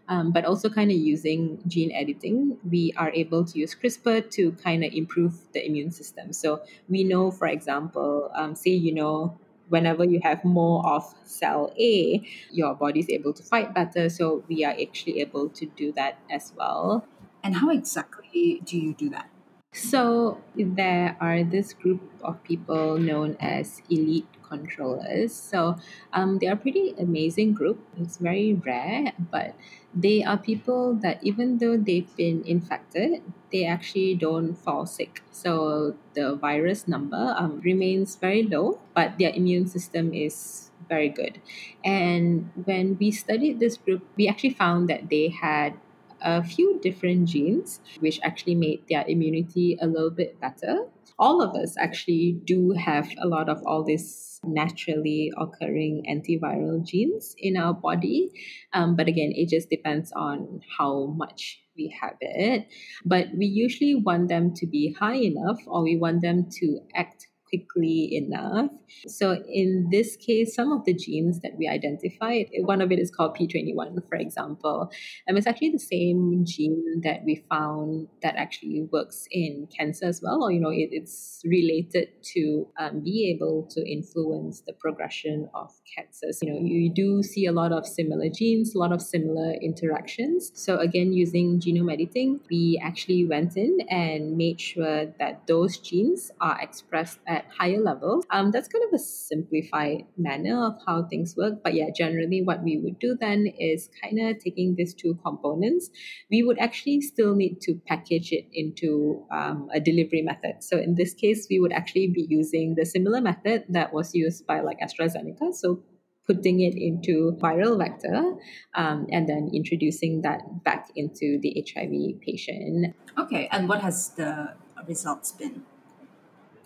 Um, 0.10 0.32
but 0.32 0.46
also 0.46 0.70
kind 0.70 0.92
of 0.92 0.98
using 0.98 1.60
gene 1.68 1.92
editing, 1.92 2.58
we 2.70 2.94
are 2.98 3.12
able 3.12 3.46
to 3.46 3.60
use 3.60 3.76
CRISPR 3.76 4.30
to 4.32 4.52
kind 4.54 4.84
of 4.84 4.94
improve 4.94 5.34
the 5.54 5.66
immune 5.66 5.92
system. 5.92 6.34
So 6.34 6.64
we 6.90 7.04
know, 7.04 7.32
for 7.32 7.48
example, 7.48 8.32
um, 8.36 8.56
say 8.56 8.72
you 8.72 8.94
know 8.94 9.38
whenever 9.70 10.04
you 10.04 10.20
have 10.24 10.44
more 10.44 10.86
of 10.86 11.04
cell 11.24 11.74
A, 11.80 12.26
your 12.52 12.76
body 12.76 13.00
is 13.00 13.10
able 13.10 13.34
to 13.34 13.44
fight 13.44 13.74
better. 13.74 14.10
So 14.10 14.44
we 14.48 14.64
are 14.64 14.76
actually 14.80 15.22
able 15.22 15.50
to 15.50 15.66
do 15.66 15.92
that 15.94 16.20
as 16.30 16.54
well. 16.56 17.08
And 17.44 17.56
how 17.56 17.70
exactly 17.70 18.62
do 18.66 18.78
you 18.78 18.94
do 18.94 19.10
that? 19.10 19.30
So 19.74 20.42
there 20.56 21.18
are 21.20 21.44
this 21.44 21.74
group 21.74 22.02
of 22.24 22.42
people 22.44 22.98
known 22.98 23.36
as 23.40 23.82
elite 23.90 24.28
controllers. 24.48 25.34
So 25.34 25.78
um, 26.14 26.40
they 26.40 26.48
are 26.48 26.56
pretty 26.56 26.94
amazing 26.98 27.54
group. 27.54 27.80
It's 27.98 28.18
very 28.18 28.54
rare, 28.54 29.14
but 29.32 29.56
they 29.94 30.24
are 30.24 30.38
people 30.38 30.94
that 30.96 31.24
even 31.24 31.58
though 31.58 31.78
they've 31.78 32.14
been 32.16 32.44
infected, 32.46 33.22
they 33.52 33.66
actually 33.66 34.16
don't 34.16 34.56
fall 34.56 34.86
sick. 34.86 35.24
So 35.32 35.96
the 36.14 36.36
virus 36.36 36.88
number 36.88 37.34
um, 37.38 37.62
remains 37.64 38.16
very 38.16 38.44
low, 38.44 38.80
but 38.94 39.18
their 39.18 39.32
immune 39.32 39.68
system 39.68 40.14
is 40.14 40.72
very 40.90 41.10
good. 41.10 41.42
And 41.84 42.52
when 42.66 42.98
we 43.00 43.12
studied 43.12 43.60
this 43.60 43.78
group, 43.78 44.06
we 44.18 44.28
actually 44.28 44.54
found 44.54 44.90
that 44.90 45.10
they 45.10 45.30
had 45.30 45.74
a 46.22 46.44
few 46.44 46.80
different 46.82 47.28
genes 47.30 47.80
which 48.00 48.20
actually 48.24 48.56
made 48.56 48.82
their 48.90 49.06
immunity 49.08 49.78
a 49.82 49.88
little 49.88 50.10
bit 50.10 50.40
better. 50.40 50.88
All 51.18 51.42
of 51.42 51.56
us 51.56 51.76
actually 51.78 52.34
do 52.44 52.72
have 52.72 53.10
a 53.22 53.28
lot 53.28 53.48
of 53.48 53.62
all 53.66 53.84
these 53.84 54.35
naturally 54.48 55.32
occurring 55.38 56.04
antiviral 56.10 56.86
genes 56.86 57.36
in 57.38 57.58
our 57.58 57.74
body. 57.74 58.32
Um, 58.74 58.96
but 58.96 59.08
again, 59.08 59.32
it 59.36 59.50
just 59.50 59.70
depends 59.70 60.12
on 60.16 60.62
how 60.78 61.08
much 61.18 61.62
we 61.78 61.96
have 62.02 62.16
it. 62.22 62.68
But 63.06 63.28
we 63.38 63.46
usually 63.46 63.96
want 63.96 64.30
them 64.30 64.54
to 64.56 64.68
be 64.68 64.96
high 65.00 65.16
enough 65.18 65.60
or 65.68 65.84
we 65.84 65.98
want 65.98 66.22
them 66.22 66.48
to 66.60 66.80
act 66.96 67.28
quickly 67.76 68.16
enough. 68.16 68.72
So 69.08 69.44
in 69.48 69.90
this 69.92 70.16
case, 70.16 70.56
some 70.56 70.72
of 70.72 70.86
the 70.86 70.94
genes 70.94 71.42
that 71.42 71.58
we 71.58 71.68
identified, 71.68 72.48
one 72.62 72.82
of 72.82 72.92
it 72.92 73.00
is 73.00 73.12
called 73.12 73.36
P21, 73.36 74.08
for 74.08 74.16
example. 74.16 74.92
And 75.28 75.38
it's 75.38 75.48
actually 75.48 75.72
the 75.72 75.80
same 75.80 76.44
gene 76.46 77.02
that 77.04 77.24
we 77.26 77.44
found 77.50 78.08
that 78.22 78.36
actually 78.36 78.88
works 78.92 79.28
in 79.32 79.68
cancer 79.76 80.06
as 80.06 80.22
well, 80.22 80.44
or 80.44 80.52
you 80.52 80.60
know, 80.60 80.70
it, 80.70 80.90
it's 80.92 81.42
related 81.46 82.10
to 82.34 82.68
um, 82.80 83.02
be 83.02 83.34
able 83.36 83.68
to 83.72 83.92
influence 83.92 84.62
the 84.62 84.74
progression 84.74 85.50
of 85.54 85.72
cancers. 85.96 86.40
You 86.42 86.54
know, 86.54 86.60
you 86.62 86.92
do 86.94 87.24
see 87.24 87.46
a 87.46 87.52
lot 87.52 87.72
of 87.72 87.86
similar 87.86 88.30
genes, 88.30 88.76
a 88.76 88.78
lot 88.78 88.92
of 88.92 89.02
similar 89.02 89.54
interactions. 89.62 90.52
So 90.54 90.78
again, 90.78 91.14
using 91.14 91.60
genome 91.60 91.92
editing, 91.92 92.40
we 92.50 92.80
actually 92.84 93.26
went 93.26 93.58
in 93.58 93.78
and 93.90 94.38
made 94.38 94.62
sure 94.62 95.08
that 95.20 95.48
those 95.48 95.78
genes 95.78 96.32
are 96.40 96.60
expressed 96.62 97.20
at 97.28 97.46
higher. 97.66 97.86
Um, 98.32 98.52
that's 98.52 98.68
kind 98.68 98.84
of 98.86 98.94
a 98.94 99.00
simplified 99.00 100.06
manner 100.18 100.66
of 100.66 100.74
how 100.86 101.04
things 101.04 101.36
work. 101.38 101.64
But 101.64 101.74
yeah, 101.74 101.90
generally 101.96 102.42
what 102.44 102.64
we 102.64 102.78
would 102.78 103.00
do 103.00 103.18
then 103.20 103.48
is 103.60 103.90
kind 104.02 104.20
of 104.20 104.40
taking 104.44 104.76
these 104.76 104.94
two 104.94 105.18
components, 105.24 105.90
we 106.32 106.44
would 106.44 106.60
actually 106.60 107.02
still 107.02 107.36
need 107.36 107.62
to 107.62 107.80
package 107.88 108.32
it 108.32 108.46
into 108.54 109.26
um, 109.32 109.70
a 109.74 109.80
delivery 109.80 110.22
method. 110.22 110.64
So 110.64 110.78
in 110.78 110.96
this 110.96 111.14
case, 111.14 111.48
we 111.50 111.60
would 111.60 111.74
actually 111.74 112.08
be 112.08 112.26
using 112.30 112.76
the 112.76 112.86
similar 112.86 113.22
method 113.22 113.66
that 113.70 113.94
was 113.94 114.14
used 114.14 114.46
by 114.46 114.62
like 114.62 114.80
AstraZeneca. 114.80 115.54
So 115.54 115.84
putting 116.28 116.60
it 116.60 116.74
into 116.76 117.38
viral 117.40 117.78
vector 117.78 118.34
um, 118.74 119.06
and 119.12 119.30
then 119.30 119.52
introducing 119.54 120.24
that 120.24 120.42
back 120.64 120.88
into 120.96 121.40
the 121.42 121.64
HIV 121.68 122.20
patient. 122.22 122.96
Okay, 123.18 123.48
and 123.52 123.70
what 123.70 123.82
has 123.82 124.10
the 124.10 124.56
results 124.88 125.32
been? 125.32 125.64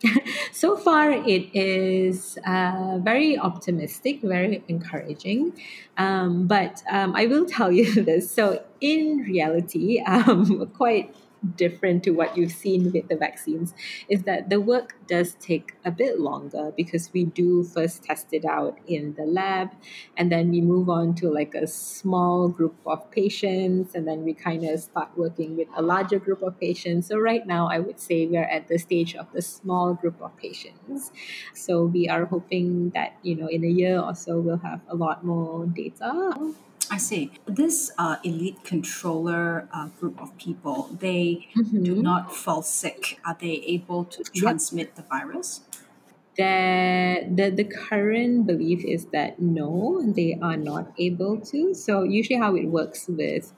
so 0.51 0.75
far, 0.75 1.12
it 1.12 1.53
is 1.53 2.38
uh, 2.46 3.00
very 3.01 3.38
optimistic, 3.38 4.22
very 4.22 4.63
encouraging. 4.68 5.53
Um, 5.98 6.48
but 6.48 6.84
um, 6.89 7.15
I 7.15 7.25
will 7.25 7.46
tell 7.46 7.72
you 7.72 7.94
this. 8.03 8.32
So, 8.32 8.63
in 8.81 9.19
reality, 9.19 10.01
um, 10.01 10.67
quite 10.75 11.13
different 11.55 12.03
to 12.03 12.12
what 12.12 12.38
you've 12.38 12.51
seen 12.51 12.91
with 12.91 13.07
the 13.07 13.15
vaccines 13.15 13.74
is 14.07 14.24
that 14.24 14.50
the 14.50 14.59
work 14.59 14.95
does 15.07 15.36
take 15.36 15.74
a 15.86 15.91
bit 15.91 16.19
longer 16.19 16.71
because 16.75 17.12
we 17.13 17.24
do 17.24 17.63
first 17.63 18.03
test 18.03 18.33
it 18.33 18.45
out 18.45 18.77
in 18.88 19.13
the 19.15 19.24
lab 19.24 19.71
and 20.17 20.31
then 20.31 20.50
we 20.50 20.62
move 20.62 20.89
on 20.89 21.15
to 21.15 21.29
like 21.29 21.53
a 21.55 21.65
small 21.67 22.50
group 22.50 22.75
of 22.86 23.09
patients 23.12 23.95
and 23.95 24.07
then 24.07 24.24
we 24.24 24.33
kind 24.33 24.63
of 24.65 24.79
start 24.79 25.09
working 25.15 25.55
with 25.55 25.67
a 25.75 25.81
larger 25.81 26.19
group 26.19 26.41
of 26.41 26.59
patients. 26.59 27.07
So 27.07 27.17
right 27.17 27.45
now 27.45 27.67
i 27.67 27.79
would 27.79 28.00
say 28.00 28.25
we're 28.25 28.43
at 28.43 28.67
the 28.67 28.77
stage 28.77 29.15
of 29.15 29.31
the 29.33 29.41
small 29.41 29.93
group 29.93 30.21
of 30.21 30.36
patients. 30.38 31.12
So 31.53 31.86
we 31.86 32.09
are 32.09 32.25
hoping 32.25 32.89
that 32.91 33.13
you 33.24 33.36
know 33.36 33.48
in 33.48 33.63
a 33.63 33.67
year 33.67 34.00
or 34.00 34.15
so 34.15 34.39
we'll 34.39 34.57
have 34.57 34.81
a 34.89 34.95
lot 34.95 35.24
more 35.24 35.65
data 35.65 36.53
I 36.91 36.98
see. 36.98 37.31
This 37.46 37.91
uh, 37.98 38.17
elite 38.24 38.63
controller 38.63 39.67
uh, 39.74 39.88
group 40.00 40.22
of 40.22 40.36
people, 40.38 40.89
they 41.00 41.48
mm-hmm. 41.55 41.84
do 41.84 42.01
not 42.01 42.36
fall 42.36 42.62
sick. 42.62 43.19
Are 43.25 43.38
they 43.39 43.63
able 43.67 44.05
to 44.05 44.24
transmit 44.24 44.96
the 44.96 45.03
virus? 45.03 45.62
The, 46.36 47.27
the, 47.29 47.50
the 47.50 47.65
current 47.65 48.48
belief 48.48 48.84
is 48.86 49.08
that 49.08 49.39
no, 49.39 50.01
they 50.01 50.38
are 50.41 50.58
not 50.58 50.93
able 50.98 51.39
to. 51.41 51.74
So, 51.74 52.03
usually, 52.03 52.39
how 52.39 52.55
it 52.55 52.65
works 52.65 53.08
with 53.08 53.53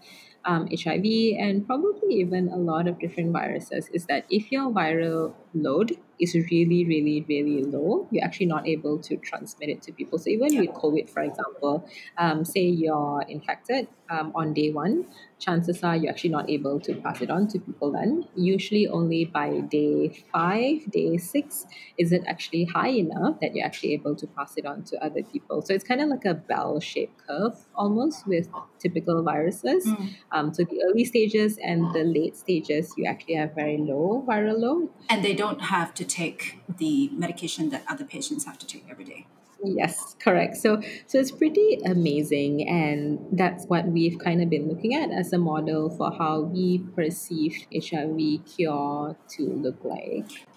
um, 0.46 0.68
HIV 0.68 1.06
and 1.38 1.66
probably 1.66 2.16
even 2.16 2.50
a 2.50 2.58
lot 2.58 2.88
of 2.88 3.00
different 3.00 3.32
viruses 3.32 3.90
is 3.94 4.06
that 4.06 4.26
if 4.30 4.52
your 4.52 4.72
viral 4.72 5.34
load 5.54 5.98
is 6.22 6.36
really, 6.36 6.86
really, 6.86 7.26
really 7.28 7.64
low, 7.64 8.08
you're 8.12 8.24
actually 8.24 8.46
not 8.46 8.68
able 8.68 9.00
to 9.00 9.18
transmit 9.18 9.70
it 9.70 9.82
to 9.84 9.92
people. 9.92 10.20
So 10.20 10.30
even 10.30 10.54
yeah. 10.54 10.62
with 10.62 10.70
COVID, 10.72 11.10
for 11.10 11.24
example, 11.24 11.88
um, 12.18 12.46
say 12.46 12.62
you're 12.62 13.24
infected 13.28 13.88
um, 14.12 14.32
on 14.36 14.54
day 14.54 14.72
one, 14.72 15.06
chances 15.40 15.84
are 15.84 15.96
you're 15.96 16.12
actually 16.12 16.30
not 16.32 16.50
able 16.50 16.80
to 16.82 16.94
pass 16.96 17.22
it 17.22 17.32
on 17.32 17.48
to 17.48 17.60
people 17.60 17.92
then. 17.92 18.26
Usually 18.36 18.88
only 18.88 19.26
by 19.26 19.62
day 19.62 20.24
five, 20.34 20.92
day 20.92 21.18
six, 21.18 21.66
is 21.98 22.12
it 22.12 22.24
actually 22.28 22.66
high 22.66 22.90
enough 22.90 23.40
that 23.40 23.56
you're 23.56 23.66
actually 23.66 23.94
able 23.94 24.16
to 24.16 24.28
pass 24.28 24.58
it 24.58 24.66
on 24.66 24.84
to 24.84 25.04
other 25.04 25.24
people. 25.24 25.62
So 25.62 25.74
it's 25.74 25.86
kind 25.86 26.02
of 26.02 26.10
like 26.10 26.26
a 26.26 26.34
bell-shaped 26.34 27.18
curve 27.26 27.58
almost 27.74 28.28
with 28.28 28.50
typical 28.80 29.24
viruses. 29.24 29.88
Mm. 29.88 30.10
Um, 30.32 30.54
so 30.54 30.64
the 30.64 30.84
early 30.86 31.06
stages 31.06 31.58
and 31.64 31.94
the 31.94 32.04
late 32.04 32.36
stages, 32.36 32.94
you 32.98 33.06
actually 33.06 33.36
have 33.36 33.56
very 33.56 33.78
low 33.78 34.26
viral 34.28 34.60
load. 34.60 34.90
And 35.10 35.24
they 35.24 35.34
don't 35.34 35.62
have 35.62 35.94
to 35.96 36.06
take 36.06 36.60
the 36.78 37.10
medication 37.14 37.70
that 37.70 37.84
other 37.88 38.04
patients 38.04 38.46
have 38.46 38.60
to 38.60 38.68
take 38.68 38.86
every 38.90 39.06
day. 39.06 39.28
Yes, 39.64 40.16
correct. 40.20 40.58
So 40.58 40.82
so 41.06 41.20
it's 41.20 41.32
pretty 41.32 41.80
amazing 41.86 42.68
and 42.68 43.20
that's 43.32 43.66
what 43.66 43.88
we've 43.88 44.18
kind 44.18 44.42
of 44.42 44.50
been 44.50 44.68
looking 44.68 44.96
at 44.96 45.12
as 45.12 45.34
a 45.34 45.38
model 45.38 45.90
for 45.90 46.12
how 46.12 46.42
we 46.42 46.80
perceive 46.96 47.68
HIV 47.74 48.46
cure 48.46 49.16
to 49.30 49.44
look 49.44 49.84
like. 49.84 50.48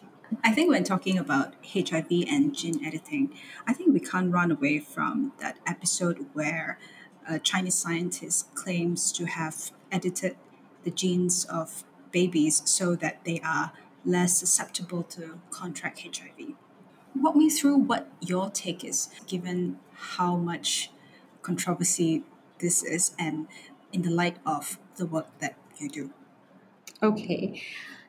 I 0.42 0.52
think 0.52 0.70
when 0.70 0.84
talking 0.84 1.18
about 1.18 1.54
HIV 1.72 2.06
and 2.28 2.54
gene 2.54 2.84
editing, 2.84 3.34
I 3.66 3.74
think 3.74 3.92
we 3.92 4.00
can't 4.00 4.32
run 4.32 4.50
away 4.50 4.78
from 4.78 5.32
that 5.38 5.58
episode 5.66 6.26
where 6.32 6.78
a 7.28 7.38
Chinese 7.38 7.74
scientist 7.74 8.54
claims 8.54 9.12
to 9.12 9.26
have 9.26 9.70
edited 9.92 10.36
the 10.82 10.90
genes 10.90 11.44
of 11.44 11.84
babies 12.10 12.62
so 12.64 12.94
that 12.96 13.24
they 13.24 13.40
are 13.40 13.72
less 14.04 14.38
susceptible 14.38 15.02
to 15.02 15.40
contract 15.50 16.00
HIV. 16.00 16.54
Walk 17.16 17.34
me 17.36 17.48
through 17.50 17.76
what 17.78 18.08
your 18.20 18.50
take 18.50 18.84
is, 18.84 19.08
given 19.26 19.78
how 19.94 20.36
much 20.36 20.90
controversy 21.42 22.24
this 22.58 22.82
is, 22.84 23.14
and 23.18 23.48
in 23.92 24.02
the 24.02 24.10
light 24.10 24.36
of 24.46 24.78
the 24.96 25.06
work 25.06 25.28
that 25.38 25.56
you 25.78 25.88
do. 25.88 26.12
Okay. 27.02 27.62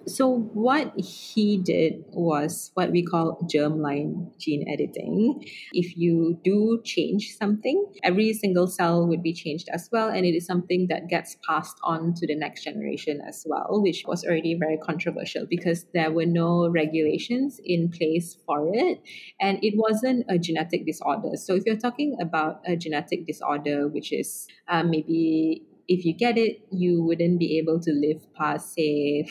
So 0.08 0.30
what 0.54 0.94
he 1.00 1.58
did 1.58 2.06
was 2.10 2.70
what 2.76 2.92
we 2.92 3.04
call 3.04 3.40
germline 3.52 4.38
gene 4.38 4.68
editing. 4.70 5.44
If 5.74 5.98
you 5.98 6.40
do 6.44 6.82
change 6.84 7.36
something, 7.36 7.86
every 8.04 8.34
single 8.34 8.68
cell 8.68 9.08
would 9.08 9.24
be 9.24 9.34
changed 9.34 9.68
as 9.74 9.90
well, 9.92 10.10
and 10.10 10.26
it 10.26 10.36
is 10.36 10.46
something 10.46 10.88
that 10.90 11.08
gets 11.08 11.38
passed 11.48 11.78
on 11.84 12.14
to 12.16 12.28
the 12.28 12.36
next 12.36 12.64
generation 12.64 13.20
as 13.28 13.46
well, 13.48 13.82
which 13.82 14.04
was 14.08 14.24
already 14.24 14.54
very 14.54 14.78
controversial 14.78 15.48
because 15.50 15.86
there 15.94 16.12
were 16.12 16.28
no 16.28 16.70
regulations 16.70 17.60
in 17.66 17.90
place 17.90 18.38
for 18.46 18.70
it, 18.74 19.02
and 19.42 19.58
it 19.64 19.74
wasn't 19.76 20.24
a 20.30 20.38
genetic 20.38 20.86
disorder. 20.86 21.36
So 21.36 21.56
if 21.56 21.64
you're 21.66 21.78
talking 21.78 22.16
about 22.22 22.62
a 22.68 22.76
genetic 22.76 23.26
disorder, 23.26 23.88
which 23.88 24.14
is 24.14 24.48
uh, 24.68 24.84
maybe 24.84 25.64
if 25.88 26.04
you 26.06 26.14
get 26.14 26.38
it, 26.38 26.62
you 26.72 27.04
wouldn't 27.04 27.40
be 27.40 27.58
able 27.60 27.80
to 27.80 27.92
live 27.92 28.22
past, 28.34 28.74
say, 28.74 29.28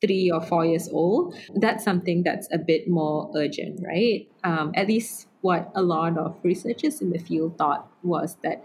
three 0.00 0.30
or 0.30 0.40
four 0.40 0.64
years 0.64 0.88
old, 0.90 1.34
that's 1.56 1.84
something 1.84 2.22
that's 2.22 2.48
a 2.52 2.58
bit 2.58 2.88
more 2.88 3.30
urgent, 3.34 3.80
right? 3.86 4.28
Um, 4.44 4.72
at 4.74 4.88
least 4.88 5.26
what 5.42 5.70
a 5.74 5.82
lot 5.82 6.18
of 6.18 6.36
researchers 6.42 7.00
in 7.00 7.10
the 7.10 7.18
field 7.18 7.56
thought 7.56 7.90
was 8.02 8.36
that 8.42 8.62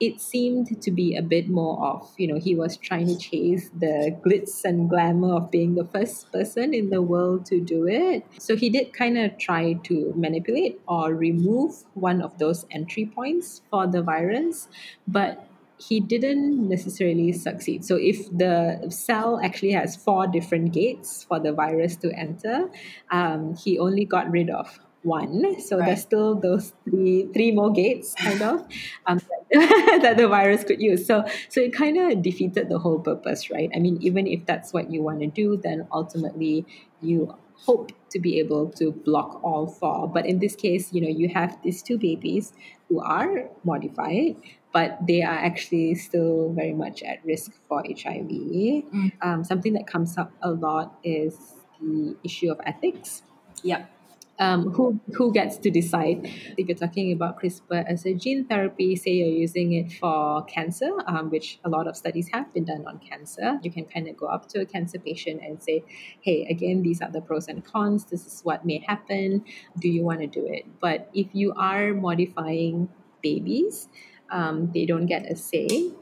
it 0.00 0.20
seemed 0.20 0.80
to 0.82 0.90
be 0.90 1.16
a 1.16 1.22
bit 1.22 1.48
more 1.48 1.84
of, 1.84 2.12
you 2.16 2.26
know, 2.26 2.38
he 2.38 2.54
was 2.54 2.76
trying 2.76 3.06
to 3.06 3.16
chase 3.16 3.70
the 3.78 4.16
glitz 4.24 4.64
and 4.64 4.88
glamour 4.88 5.36
of 5.36 5.50
being 5.50 5.74
the 5.74 5.84
first 5.84 6.30
person 6.32 6.74
in 6.74 6.90
the 6.90 7.02
world 7.02 7.46
to 7.46 7.60
do 7.60 7.86
it. 7.86 8.24
So 8.38 8.56
he 8.56 8.70
did 8.70 8.92
kind 8.92 9.18
of 9.18 9.38
try 9.38 9.74
to 9.84 10.12
manipulate 10.16 10.80
or 10.88 11.14
remove 11.14 11.84
one 11.94 12.22
of 12.22 12.38
those 12.38 12.66
entry 12.70 13.06
points 13.06 13.62
for 13.70 13.86
the 13.86 14.02
virus, 14.02 14.68
but 15.06 15.46
he 15.88 16.00
didn't 16.00 16.68
necessarily 16.68 17.32
succeed. 17.32 17.84
So 17.84 17.96
if 17.96 18.30
the 18.30 18.86
cell 18.90 19.40
actually 19.42 19.72
has 19.72 19.96
four 19.96 20.26
different 20.26 20.72
gates 20.72 21.24
for 21.24 21.40
the 21.40 21.52
virus 21.52 21.96
to 21.96 22.12
enter, 22.12 22.70
um, 23.10 23.54
he 23.54 23.78
only 23.78 24.04
got 24.04 24.30
rid 24.30 24.50
of 24.50 24.78
one. 25.02 25.60
So 25.60 25.78
right. 25.78 25.86
there's 25.86 26.02
still 26.02 26.36
those 26.36 26.72
three 26.84 27.28
three 27.34 27.50
more 27.50 27.72
gates 27.72 28.14
kind 28.14 28.42
of 28.42 28.66
um, 29.06 29.20
that 29.52 30.14
the 30.16 30.28
virus 30.28 30.64
could 30.64 30.80
use. 30.80 31.06
So 31.06 31.24
so 31.48 31.60
it 31.60 31.72
kind 31.72 31.98
of 31.98 32.22
defeated 32.22 32.68
the 32.68 32.78
whole 32.78 33.00
purpose, 33.00 33.50
right? 33.50 33.70
I 33.74 33.78
mean, 33.78 33.98
even 34.00 34.26
if 34.26 34.46
that's 34.46 34.72
what 34.72 34.90
you 34.90 35.02
want 35.02 35.20
to 35.20 35.26
do, 35.26 35.56
then 35.56 35.88
ultimately 35.92 36.66
you 37.00 37.34
hope 37.54 37.92
to 38.10 38.18
be 38.18 38.38
able 38.38 38.70
to 38.70 38.92
block 38.92 39.40
all 39.42 39.66
four. 39.66 40.08
But 40.08 40.26
in 40.26 40.38
this 40.38 40.56
case, 40.56 40.92
you 40.92 41.00
know, 41.00 41.08
you 41.08 41.28
have 41.28 41.58
these 41.62 41.82
two 41.82 41.98
babies 41.98 42.52
who 42.88 43.00
are 43.00 43.48
modified, 43.64 44.36
but 44.72 44.98
they 45.06 45.22
are 45.22 45.34
actually 45.34 45.94
still 45.94 46.52
very 46.54 46.72
much 46.72 47.02
at 47.02 47.24
risk 47.24 47.52
for 47.68 47.82
HIV. 47.82 48.28
Mm. 48.28 49.12
Um, 49.20 49.44
something 49.44 49.72
that 49.74 49.86
comes 49.86 50.16
up 50.16 50.32
a 50.42 50.50
lot 50.50 50.98
is 51.04 51.36
the 51.80 52.16
issue 52.24 52.50
of 52.50 52.60
ethics. 52.64 53.22
Yep 53.62 53.90
um, 54.38 54.70
who 54.72 55.00
who 55.14 55.32
gets 55.32 55.56
to 55.58 55.70
decide 55.70 56.20
if 56.56 56.68
you're 56.68 56.76
talking 56.76 57.12
about 57.12 57.40
CRISPR 57.40 57.84
as 57.86 58.06
a 58.06 58.14
gene 58.14 58.44
therapy 58.44 58.96
say 58.96 59.12
you're 59.12 59.28
using 59.28 59.72
it 59.74 59.92
for 59.92 60.44
cancer 60.44 60.90
um, 61.06 61.30
which 61.30 61.58
a 61.64 61.68
lot 61.68 61.86
of 61.86 61.96
studies 61.96 62.28
have 62.32 62.52
been 62.52 62.64
done 62.64 62.84
on 62.86 62.98
cancer 62.98 63.58
you 63.62 63.70
can 63.70 63.84
kind 63.84 64.08
of 64.08 64.16
go 64.16 64.26
up 64.26 64.48
to 64.48 64.60
a 64.60 64.66
cancer 64.66 64.98
patient 64.98 65.40
and 65.42 65.62
say 65.62 65.84
hey 66.20 66.46
again 66.50 66.82
these 66.82 67.00
are 67.00 67.10
the 67.10 67.20
pros 67.20 67.48
and 67.48 67.64
cons 67.64 68.06
this 68.06 68.26
is 68.26 68.40
what 68.42 68.64
may 68.64 68.78
happen 68.86 69.44
do 69.78 69.88
you 69.88 70.02
want 70.02 70.20
to 70.20 70.26
do 70.26 70.44
it 70.46 70.64
but 70.80 71.08
if 71.14 71.28
you 71.32 71.52
are 71.56 71.92
modifying 71.94 72.88
babies 73.22 73.88
um, 74.32 74.72
they 74.74 74.84
don't 74.84 75.06
get 75.06 75.30
a 75.30 75.36
say 75.36 75.92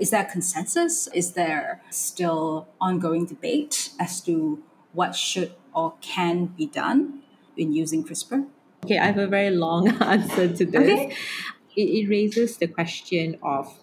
is 0.00 0.10
there 0.10 0.24
consensus 0.24 1.06
is 1.14 1.32
there 1.32 1.80
still 1.90 2.68
ongoing 2.80 3.26
debate 3.26 3.90
as 4.00 4.20
to 4.22 4.62
what 4.92 5.14
should 5.14 5.52
or 5.74 5.94
can 6.00 6.46
be 6.46 6.66
done 6.66 7.22
in 7.56 7.72
using 7.72 8.04
CRISPR? 8.04 8.46
Okay, 8.84 8.98
I 8.98 9.06
have 9.06 9.18
a 9.18 9.26
very 9.26 9.50
long 9.50 9.88
answer 10.02 10.48
to 10.48 10.64
this. 10.64 10.76
Okay. 10.76 11.16
It, 11.76 11.82
it 11.82 12.08
raises 12.08 12.56
the 12.58 12.68
question 12.68 13.38
of 13.42 13.80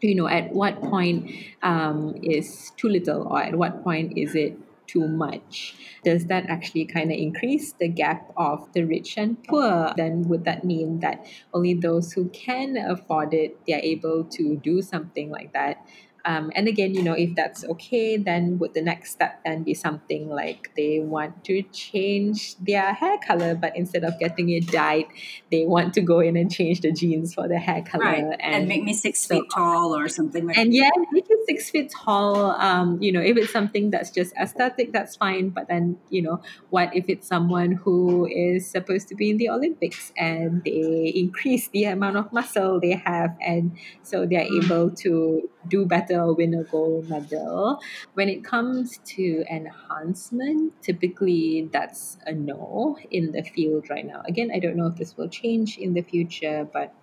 you 0.00 0.14
know 0.14 0.26
at 0.26 0.52
what 0.52 0.80
point 0.82 1.30
um, 1.62 2.14
is 2.22 2.72
too 2.76 2.88
little 2.88 3.28
or 3.28 3.42
at 3.42 3.54
what 3.54 3.84
point 3.84 4.16
is 4.16 4.34
it 4.34 4.58
too 4.92 5.08
much. 5.08 5.74
Does 6.04 6.26
that 6.26 6.46
actually 6.48 6.84
kind 6.84 7.10
of 7.10 7.16
increase 7.16 7.72
the 7.72 7.88
gap 7.88 8.32
of 8.36 8.72
the 8.72 8.84
rich 8.84 9.16
and 9.16 9.42
poor? 9.44 9.92
Then 9.96 10.28
would 10.28 10.44
that 10.44 10.64
mean 10.64 11.00
that 11.00 11.26
only 11.54 11.74
those 11.74 12.12
who 12.12 12.28
can 12.30 12.76
afford 12.76 13.32
it 13.34 13.56
they're 13.66 13.80
able 13.82 14.24
to 14.24 14.56
do 14.56 14.82
something 14.82 15.30
like 15.30 15.52
that 15.52 15.86
um, 16.24 16.52
and 16.54 16.68
again, 16.68 16.94
you 16.94 17.02
know, 17.02 17.14
if 17.14 17.34
that's 17.34 17.64
okay, 17.64 18.16
then 18.16 18.58
would 18.58 18.74
the 18.74 18.82
next 18.82 19.10
step 19.10 19.40
then 19.44 19.64
be 19.64 19.74
something 19.74 20.28
like 20.28 20.70
they 20.76 21.00
want 21.00 21.44
to 21.44 21.62
change 21.72 22.56
their 22.58 22.92
hair 22.94 23.18
color, 23.26 23.54
but 23.54 23.76
instead 23.76 24.04
of 24.04 24.18
getting 24.20 24.48
it 24.50 24.68
dyed, 24.68 25.06
they 25.50 25.64
want 25.64 25.94
to 25.94 26.00
go 26.00 26.20
in 26.20 26.36
and 26.36 26.52
change 26.52 26.80
the 26.80 26.92
genes 26.92 27.34
for 27.34 27.48
the 27.48 27.58
hair 27.58 27.82
color 27.82 28.04
right. 28.04 28.22
and, 28.22 28.40
and, 28.40 28.68
make 28.68 28.84
me 28.84 28.94
six 28.94 29.20
so, 29.20 29.34
feet 29.34 29.44
tall 29.52 29.96
or 29.96 30.08
something 30.08 30.46
like 30.46 30.56
and 30.56 30.72
that. 30.72 30.76
And 30.76 30.96
yeah, 30.96 31.04
make 31.10 31.26
it 31.28 31.38
six 31.46 31.70
feet 31.70 31.90
tall. 31.90 32.52
Um, 32.52 33.02
you 33.02 33.10
know, 33.10 33.20
if 33.20 33.36
it's 33.36 33.52
something 33.52 33.90
that's 33.90 34.10
just 34.10 34.32
aesthetic, 34.36 34.92
that's 34.92 35.16
fine. 35.16 35.50
But 35.50 35.68
then, 35.68 35.98
you 36.08 36.22
know, 36.22 36.40
what 36.70 36.94
if 36.94 37.08
it's 37.08 37.26
someone 37.26 37.72
who 37.72 38.26
is 38.26 38.70
supposed 38.70 39.08
to 39.08 39.16
be 39.16 39.30
in 39.30 39.38
the 39.38 39.48
Olympics 39.48 40.12
and 40.16 40.62
they 40.64 41.12
increase 41.16 41.68
the 41.68 41.84
amount 41.84 42.16
of 42.16 42.32
muscle 42.32 42.78
they 42.80 42.92
have, 42.92 43.36
and 43.40 43.76
so 44.02 44.24
they're 44.26 44.46
mm. 44.46 44.64
able 44.64 44.90
to 44.90 45.48
do 45.68 45.86
better 45.86 46.11
medal, 46.12 46.34
win 46.34 46.54
a 46.54 46.64
gold 46.64 47.08
medal. 47.08 47.80
When 48.14 48.28
it 48.28 48.44
comes 48.44 48.98
to 49.16 49.44
enhancement, 49.50 50.80
typically 50.82 51.68
that's 51.72 52.18
a 52.26 52.32
no 52.32 52.98
in 53.10 53.32
the 53.32 53.42
field 53.42 53.88
right 53.90 54.06
now. 54.06 54.22
Again, 54.26 54.50
I 54.54 54.58
don't 54.58 54.76
know 54.76 54.86
if 54.86 54.96
this 54.96 55.16
will 55.16 55.28
change 55.28 55.78
in 55.78 55.94
the 55.94 56.02
future, 56.02 56.68
but 56.72 56.94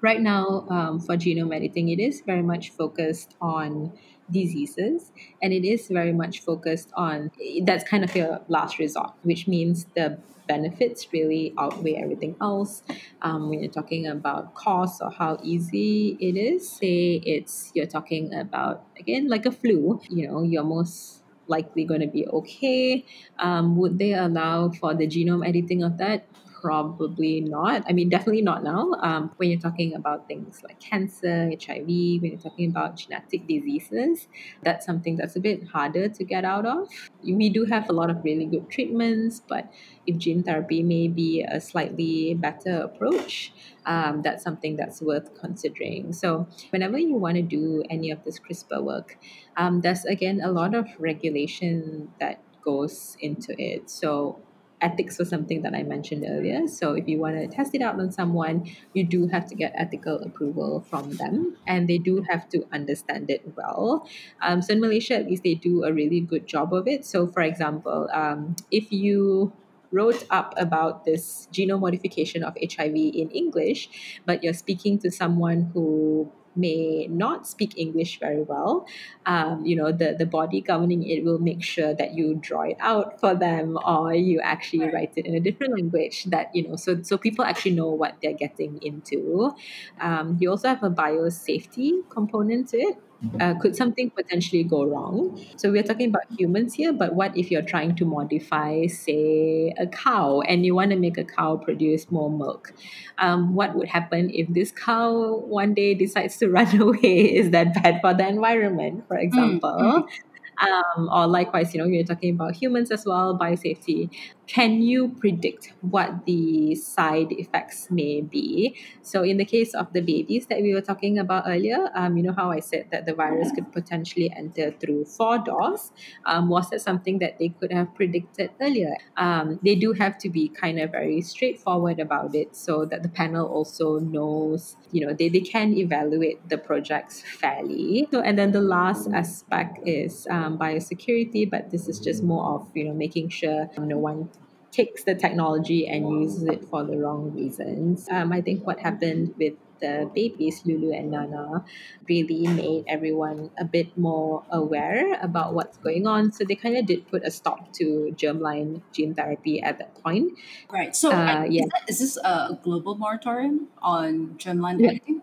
right 0.00 0.20
now 0.20 0.66
um, 0.68 1.00
for 1.00 1.16
genome 1.16 1.54
editing, 1.54 1.88
it 1.88 2.00
is 2.00 2.22
very 2.26 2.42
much 2.42 2.70
focused 2.70 3.36
on 3.40 3.92
diseases 4.32 5.12
and 5.42 5.52
it 5.52 5.64
is 5.64 5.88
very 5.88 6.12
much 6.12 6.40
focused 6.40 6.90
on 6.96 7.30
that's 7.64 7.84
kind 7.84 8.02
of 8.02 8.14
your 8.16 8.40
last 8.48 8.78
resort 8.78 9.12
which 9.22 9.46
means 9.46 9.86
the 9.94 10.18
benefits 10.46 11.08
really 11.12 11.54
outweigh 11.58 11.94
everything 11.94 12.36
else. 12.40 12.82
Um, 13.22 13.48
when 13.48 13.60
you're 13.62 13.72
talking 13.72 14.06
about 14.06 14.54
cost 14.54 15.00
or 15.02 15.10
how 15.10 15.38
easy 15.42 16.16
it 16.20 16.36
is, 16.36 16.68
say 16.68 17.22
it's 17.24 17.70
you're 17.74 17.86
talking 17.86 18.34
about 18.34 18.84
again 18.98 19.28
like 19.28 19.46
a 19.46 19.52
flu. 19.52 20.00
You 20.08 20.28
know, 20.28 20.42
you're 20.42 20.64
most 20.64 21.22
likely 21.46 21.84
going 21.84 22.00
to 22.00 22.06
be 22.06 22.26
okay. 22.28 23.04
Um, 23.38 23.76
would 23.76 23.98
they 23.98 24.14
allow 24.14 24.70
for 24.70 24.94
the 24.94 25.06
genome 25.06 25.46
editing 25.46 25.82
of 25.82 25.98
that? 25.98 26.26
Probably 26.62 27.40
not. 27.40 27.82
I 27.88 27.92
mean, 27.92 28.08
definitely 28.08 28.42
not 28.42 28.62
now. 28.62 28.92
Um, 29.00 29.32
when 29.36 29.50
you're 29.50 29.58
talking 29.58 29.94
about 29.96 30.28
things 30.28 30.62
like 30.62 30.78
cancer, 30.78 31.50
HIV, 31.50 31.88
when 31.88 32.30
you're 32.30 32.38
talking 32.38 32.70
about 32.70 32.94
genetic 32.94 33.48
diseases, 33.48 34.28
that's 34.62 34.86
something 34.86 35.16
that's 35.16 35.34
a 35.34 35.40
bit 35.40 35.66
harder 35.66 36.08
to 36.08 36.24
get 36.24 36.44
out 36.44 36.64
of. 36.64 36.88
We 37.24 37.48
do 37.50 37.64
have 37.64 37.90
a 37.90 37.92
lot 37.92 38.10
of 38.10 38.22
really 38.22 38.46
good 38.46 38.70
treatments, 38.70 39.42
but 39.48 39.72
if 40.06 40.18
gene 40.18 40.44
therapy 40.44 40.84
may 40.84 41.08
be 41.08 41.42
a 41.42 41.60
slightly 41.60 42.34
better 42.34 42.82
approach, 42.82 43.52
um, 43.84 44.22
that's 44.22 44.44
something 44.44 44.76
that's 44.76 45.02
worth 45.02 45.34
considering. 45.40 46.12
So, 46.12 46.46
whenever 46.70 46.96
you 46.96 47.16
want 47.16 47.38
to 47.38 47.42
do 47.42 47.82
any 47.90 48.12
of 48.12 48.22
this 48.22 48.38
CRISPR 48.38 48.84
work, 48.84 49.18
um, 49.56 49.80
there's 49.80 50.04
again 50.04 50.40
a 50.40 50.52
lot 50.52 50.76
of 50.76 50.86
regulation 51.00 52.12
that 52.20 52.40
goes 52.64 53.16
into 53.18 53.52
it. 53.60 53.90
So, 53.90 54.40
ethics 54.82 55.18
was 55.18 55.28
something 55.28 55.62
that 55.62 55.74
I 55.74 55.82
mentioned 55.84 56.26
earlier. 56.28 56.66
So 56.66 56.94
if 56.94 57.08
you 57.08 57.18
want 57.18 57.36
to 57.36 57.46
test 57.46 57.74
it 57.74 57.80
out 57.80 57.98
on 57.98 58.10
someone, 58.10 58.68
you 58.92 59.04
do 59.04 59.28
have 59.28 59.46
to 59.46 59.54
get 59.54 59.72
ethical 59.76 60.18
approval 60.18 60.84
from 60.90 61.12
them, 61.12 61.56
and 61.66 61.88
they 61.88 61.98
do 61.98 62.24
have 62.28 62.48
to 62.50 62.66
understand 62.72 63.30
it 63.30 63.42
well. 63.56 64.06
Um, 64.42 64.60
so 64.60 64.74
in 64.74 64.80
Malaysia, 64.80 65.14
at 65.14 65.26
least, 65.26 65.44
they 65.44 65.54
do 65.54 65.84
a 65.84 65.92
really 65.92 66.20
good 66.20 66.46
job 66.46 66.74
of 66.74 66.86
it. 66.86 67.06
So 67.06 67.26
for 67.26 67.42
example, 67.42 68.08
um, 68.12 68.56
if 68.70 68.92
you 68.92 69.52
wrote 69.92 70.24
up 70.30 70.54
about 70.56 71.04
this 71.04 71.48
genome 71.52 71.80
modification 71.80 72.42
of 72.42 72.56
HIV 72.56 72.96
in 72.96 73.30
English, 73.30 74.20
but 74.26 74.42
you're 74.42 74.56
speaking 74.56 74.98
to 75.00 75.10
someone 75.10 75.70
who 75.74 76.32
may 76.56 77.06
not 77.10 77.46
speak 77.46 77.76
English 77.76 78.18
very 78.20 78.42
well, 78.42 78.86
um, 79.26 79.64
you 79.64 79.76
know, 79.76 79.92
the, 79.92 80.14
the 80.18 80.26
body 80.26 80.60
governing 80.60 81.02
it 81.02 81.24
will 81.24 81.38
make 81.38 81.62
sure 81.62 81.94
that 81.94 82.14
you 82.14 82.34
draw 82.40 82.62
it 82.62 82.76
out 82.80 83.20
for 83.20 83.34
them 83.34 83.78
or 83.84 84.14
you 84.14 84.40
actually 84.40 84.88
write 84.90 85.12
it 85.16 85.26
in 85.26 85.34
a 85.34 85.40
different 85.40 85.74
language 85.74 86.24
that, 86.24 86.54
you 86.54 86.68
know, 86.68 86.76
so, 86.76 87.02
so 87.02 87.16
people 87.16 87.44
actually 87.44 87.72
know 87.72 87.90
what 87.90 88.16
they're 88.22 88.32
getting 88.32 88.78
into. 88.82 89.54
Um, 90.00 90.36
you 90.40 90.50
also 90.50 90.68
have 90.68 90.82
a 90.82 90.90
biosafety 90.90 92.08
component 92.10 92.68
to 92.70 92.78
it. 92.78 92.96
Uh, 93.40 93.54
could 93.60 93.76
something 93.76 94.10
potentially 94.10 94.64
go 94.64 94.84
wrong? 94.84 95.40
So 95.56 95.70
we're 95.70 95.82
talking 95.82 96.08
about 96.08 96.24
humans 96.36 96.74
here, 96.74 96.92
but 96.92 97.14
what 97.14 97.36
if 97.36 97.50
you're 97.50 97.62
trying 97.62 97.94
to 97.96 98.04
modify, 98.04 98.86
say, 98.86 99.72
a 99.78 99.86
cow 99.86 100.40
and 100.40 100.66
you 100.66 100.74
want 100.74 100.90
to 100.90 100.96
make 100.96 101.18
a 101.18 101.24
cow 101.24 101.56
produce 101.56 102.10
more 102.10 102.30
milk? 102.30 102.72
Um, 103.18 103.54
what 103.54 103.74
would 103.76 103.88
happen 103.88 104.30
if 104.30 104.48
this 104.48 104.72
cow 104.72 105.36
one 105.46 105.74
day 105.74 105.94
decides 105.94 106.36
to 106.38 106.48
run 106.50 106.80
away? 106.80 107.36
Is 107.36 107.50
that 107.50 107.74
bad 107.74 108.00
for 108.00 108.12
the 108.14 108.26
environment, 108.26 109.04
for 109.06 109.16
mm, 109.16 109.22
example? 109.22 109.76
Mm-hmm. 109.78 110.31
Um, 110.62 111.08
or 111.12 111.26
likewise, 111.26 111.74
you 111.74 111.80
know, 111.80 111.86
you're 111.86 112.04
talking 112.04 112.34
about 112.34 112.54
humans 112.54 112.90
as 112.90 113.04
well, 113.04 113.36
biosafety 113.36 114.10
can 114.52 114.82
you 114.82 115.08
predict 115.08 115.72
what 115.80 116.26
the 116.26 116.74
side 116.74 117.32
effects 117.32 117.90
may 117.90 118.20
be? 118.20 118.76
So, 119.00 119.22
in 119.22 119.38
the 119.38 119.46
case 119.46 119.72
of 119.72 119.92
the 119.94 120.02
babies 120.02 120.46
that 120.46 120.60
we 120.60 120.74
were 120.74 120.82
talking 120.82 121.18
about 121.18 121.44
earlier, 121.46 121.90
um, 121.94 122.18
you 122.18 122.22
know 122.22 122.34
how 122.34 122.50
I 122.50 122.60
said 122.60 122.88
that 122.90 123.06
the 123.06 123.14
virus 123.14 123.50
could 123.52 123.72
potentially 123.72 124.30
enter 124.36 124.72
through 124.72 125.06
four 125.06 125.38
doors. 125.38 125.92
Um, 126.26 126.50
was 126.50 126.68
that 126.70 126.82
something 126.82 127.18
that 127.20 127.38
they 127.38 127.48
could 127.48 127.72
have 127.72 127.94
predicted 127.94 128.50
earlier? 128.60 128.94
Um, 129.16 129.58
they 129.64 129.74
do 129.74 129.94
have 129.94 130.18
to 130.18 130.28
be 130.28 130.48
kind 130.48 130.78
of 130.80 130.90
very 130.90 131.22
straightforward 131.22 131.98
about 131.98 132.34
it 132.34 132.54
so 132.54 132.84
that 132.84 133.02
the 133.02 133.08
panel 133.08 133.46
also 133.46 134.00
knows, 134.00 134.76
you 134.90 135.06
know, 135.06 135.14
they, 135.14 135.30
they 135.30 135.40
can 135.40 135.72
evaluate 135.72 136.46
the 136.50 136.58
projects 136.58 137.22
fairly. 137.22 138.06
So, 138.10 138.20
and 138.20 138.38
then 138.38 138.52
the 138.52 138.60
last 138.60 139.08
aspect 139.14 139.78
is 139.86 140.26
um, 140.30 140.51
biosecurity, 140.58 141.48
but 141.48 141.70
this 141.70 141.88
is 141.88 141.98
just 141.98 142.22
more 142.22 142.54
of, 142.54 142.70
you 142.74 142.84
know, 142.84 142.94
making 142.94 143.28
sure 143.28 143.68
no 143.78 143.98
one 143.98 144.30
takes 144.70 145.04
the 145.04 145.14
technology 145.14 145.86
and 145.86 146.08
uses 146.22 146.44
it 146.44 146.64
for 146.64 146.82
the 146.82 146.96
wrong 146.96 147.30
reasons. 147.34 148.08
Um, 148.10 148.32
I 148.32 148.40
think 148.40 148.66
what 148.66 148.80
happened 148.80 149.34
with 149.38 149.54
the 149.80 150.08
babies, 150.14 150.62
Lulu 150.64 150.92
and 150.92 151.10
Nana, 151.10 151.64
really 152.08 152.46
made 152.46 152.84
everyone 152.86 153.50
a 153.58 153.64
bit 153.64 153.98
more 153.98 154.44
aware 154.50 155.18
about 155.20 155.54
what's 155.54 155.76
going 155.78 156.06
on. 156.06 156.32
So 156.32 156.44
they 156.44 156.54
kind 156.54 156.76
of 156.76 156.86
did 156.86 157.06
put 157.08 157.24
a 157.24 157.30
stop 157.30 157.72
to 157.74 158.14
germline 158.16 158.80
gene 158.92 159.14
therapy 159.14 159.60
at 159.60 159.78
that 159.78 160.00
point. 160.02 160.38
Right. 160.70 160.96
So, 160.96 161.10
uh, 161.10 161.44
yeah. 161.50 161.64
is, 161.64 161.68
that, 161.68 161.82
is 161.88 161.98
this 161.98 162.16
a 162.24 162.58
global 162.62 162.94
moratorium 162.94 163.68
on 163.82 164.36
germline 164.38 164.80
yeah. 164.80 164.90
editing? 164.90 165.22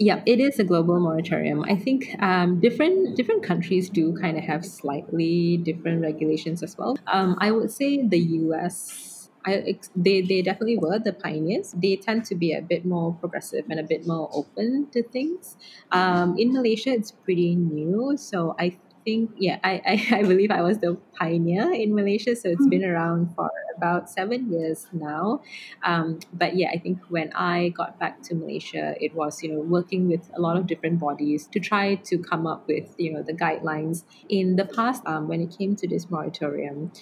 Yeah, 0.00 0.22
it 0.24 0.40
is 0.40 0.58
a 0.58 0.64
global 0.64 0.98
moratorium. 0.98 1.62
I 1.68 1.76
think 1.76 2.16
um, 2.22 2.58
different 2.58 3.16
different 3.16 3.42
countries 3.44 3.90
do 3.90 4.16
kind 4.16 4.38
of 4.38 4.44
have 4.44 4.64
slightly 4.64 5.58
different 5.58 6.00
regulations 6.00 6.62
as 6.62 6.74
well. 6.78 6.96
Um, 7.06 7.36
I 7.38 7.50
would 7.50 7.70
say 7.70 8.08
the 8.08 8.18
U.S. 8.40 9.28
I, 9.46 9.78
they, 9.94 10.22
they 10.22 10.40
definitely 10.42 10.78
were 10.78 10.98
the 10.98 11.12
pioneers. 11.12 11.74
They 11.76 11.96
tend 11.96 12.24
to 12.26 12.34
be 12.34 12.52
a 12.54 12.62
bit 12.62 12.86
more 12.86 13.14
progressive 13.20 13.64
and 13.68 13.78
a 13.78 13.82
bit 13.82 14.06
more 14.06 14.30
open 14.32 14.88
to 14.92 15.02
things. 15.02 15.56
Um, 15.92 16.34
in 16.38 16.52
Malaysia, 16.52 16.90
it's 16.92 17.12
pretty 17.12 17.56
new, 17.56 18.16
so 18.16 18.54
I 18.58 18.78
think, 19.04 19.32
yeah, 19.36 19.58
I, 19.64 19.80
I, 19.86 20.06
I 20.20 20.22
believe 20.22 20.50
I 20.50 20.62
was 20.62 20.78
the 20.80 21.00
pioneer 21.18 21.72
in 21.72 21.94
Malaysia. 21.94 22.36
So 22.36 22.48
it's 22.50 22.66
Hmm. 22.66 22.68
been 22.68 22.84
around 22.84 23.34
for 23.34 23.50
about 23.80 24.10
seven 24.10 24.52
years 24.52 24.86
now. 24.92 25.40
Um, 25.82 26.20
but 26.34 26.54
yeah, 26.54 26.68
I 26.74 26.78
think 26.78 26.98
when 27.08 27.32
I 27.32 27.70
got 27.70 27.98
back 27.98 28.20
to 28.28 28.34
Malaysia, 28.34 28.94
it 29.00 29.14
was, 29.14 29.42
you 29.42 29.52
know, 29.52 29.60
working 29.60 30.08
with 30.12 30.30
a 30.36 30.40
lot 30.40 30.58
of 30.58 30.66
different 30.66 30.98
bodies 31.00 31.48
to 31.52 31.58
try 31.60 31.94
to 32.10 32.18
come 32.18 32.46
up 32.46 32.68
with, 32.68 32.94
you 32.98 33.10
know, 33.12 33.22
the 33.22 33.32
guidelines. 33.32 34.04
In 34.28 34.56
the 34.56 34.66
past, 34.66 35.02
um, 35.06 35.28
when 35.28 35.40
it 35.40 35.56
came 35.56 35.76
to 35.76 35.88
this 35.88 36.10
moratorium, 36.10 36.92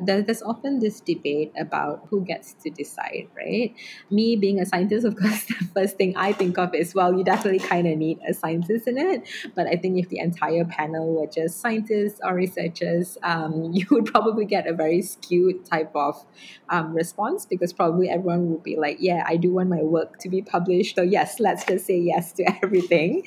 there, 0.00 0.22
there's 0.22 0.42
often 0.42 0.78
this 0.78 1.00
debate 1.00 1.52
about 1.58 2.06
who 2.08 2.24
gets 2.24 2.54
to 2.62 2.70
decide, 2.70 3.26
right? 3.36 3.74
Me 4.10 4.36
being 4.36 4.60
a 4.60 4.66
scientist, 4.66 5.04
of 5.04 5.16
course, 5.20 5.44
the 5.46 5.66
first 5.74 5.96
thing 5.96 6.16
I 6.16 6.32
think 6.32 6.56
of 6.58 6.74
is, 6.74 6.94
well, 6.94 7.12
you 7.16 7.24
definitely 7.24 7.58
kind 7.58 7.86
of 7.86 7.98
need 7.98 8.18
a 8.28 8.32
scientist 8.32 8.86
in 8.86 8.98
it. 8.98 9.28
But 9.56 9.66
I 9.66 9.76
think 9.76 9.98
if 9.98 10.08
the 10.08 10.18
entire 10.18 10.64
panel 10.64 11.14
were 11.14 11.26
just 11.26 11.60
scientists 11.60 12.20
or 12.22 12.34
researchers, 12.34 13.18
um, 13.22 13.70
you 13.72 13.86
would 13.90 14.06
probably 14.06 14.44
get 14.44 14.66
a 14.66 14.74
very 14.74 15.02
skewed 15.02 15.64
type 15.64 15.90
of 15.94 16.24
um, 16.68 16.94
response 16.94 17.46
because 17.46 17.72
probably 17.72 18.08
everyone 18.08 18.50
will 18.50 18.58
be 18.58 18.76
like, 18.76 18.98
yeah, 19.00 19.24
I 19.26 19.36
do 19.36 19.52
want 19.52 19.68
my 19.68 19.82
work 19.82 20.18
to 20.20 20.28
be 20.28 20.42
published. 20.42 20.96
So, 20.96 21.02
yes, 21.02 21.40
let's 21.40 21.64
just 21.64 21.86
say 21.86 21.98
yes 21.98 22.32
to 22.32 22.44
everything. 22.62 23.24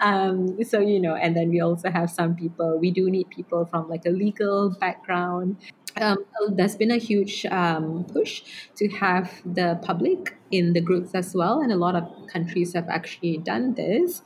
Um, 0.00 0.62
so, 0.64 0.80
you 0.80 1.00
know, 1.00 1.14
and 1.14 1.36
then 1.36 1.50
we 1.50 1.60
also 1.60 1.90
have 1.90 2.10
some 2.10 2.34
people, 2.34 2.78
we 2.78 2.90
do 2.90 3.10
need 3.10 3.30
people 3.30 3.66
from 3.66 3.88
like 3.88 4.04
a 4.06 4.10
legal 4.10 4.70
background. 4.70 5.56
Um, 5.96 6.18
so 6.38 6.52
there's 6.52 6.76
been 6.76 6.90
a 6.90 6.96
huge 6.96 7.46
um, 7.46 8.04
push 8.12 8.42
to 8.76 8.88
have 8.88 9.30
the 9.44 9.78
public 9.82 10.36
in 10.50 10.72
the 10.72 10.80
groups 10.80 11.14
as 11.14 11.34
well, 11.34 11.60
and 11.60 11.70
a 11.72 11.76
lot 11.76 11.94
of 11.94 12.04
countries 12.26 12.74
have 12.74 12.88
actually 12.88 13.38
done 13.38 13.74
this. 13.74 14.22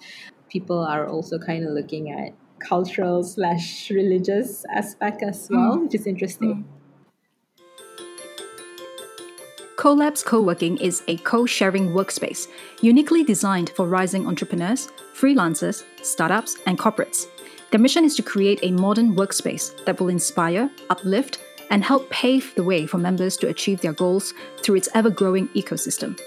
People 0.49 0.83
are 0.83 1.07
also 1.07 1.38
kind 1.38 1.64
of 1.64 1.73
looking 1.73 2.11
at 2.11 2.33
cultural 2.59 3.23
slash 3.23 3.91
religious 3.91 4.64
aspect 4.73 5.23
as 5.23 5.49
well, 5.51 5.79
which 5.79 5.95
is 5.95 6.07
interesting. 6.07 6.64
Collabs 9.79 10.25
Co-working 10.25 10.77
is 10.79 11.05
a 11.07 11.19
co-sharing 11.19 11.91
workspace 11.91 12.49
uniquely 12.81 13.23
designed 13.23 13.71
for 13.77 13.87
rising 13.87 14.27
entrepreneurs, 14.27 14.88
freelancers, 15.14 15.85
startups, 16.03 16.57
and 16.67 16.77
corporates. 16.77 17.29
Their 17.71 17.79
mission 17.79 18.05
is 18.05 18.17
to 18.17 18.25
create 18.25 18.59
a 18.64 18.73
modern 18.73 19.14
workspace 19.14 19.85
that 19.85 20.01
will 20.01 20.09
inspire, 20.09 20.69
uplift, 20.91 21.38
and 21.71 21.85
help 21.85 22.11
pave 22.11 22.53
the 22.57 22.64
way 22.64 22.87
for 22.87 22.99
members 22.99 23.37
to 23.37 23.47
achieve 23.47 23.81
their 23.81 23.93
goals 23.93 24.35
through 24.64 24.75
its 24.75 24.88
ever-growing 24.97 25.47
ecosystem. 25.51 26.19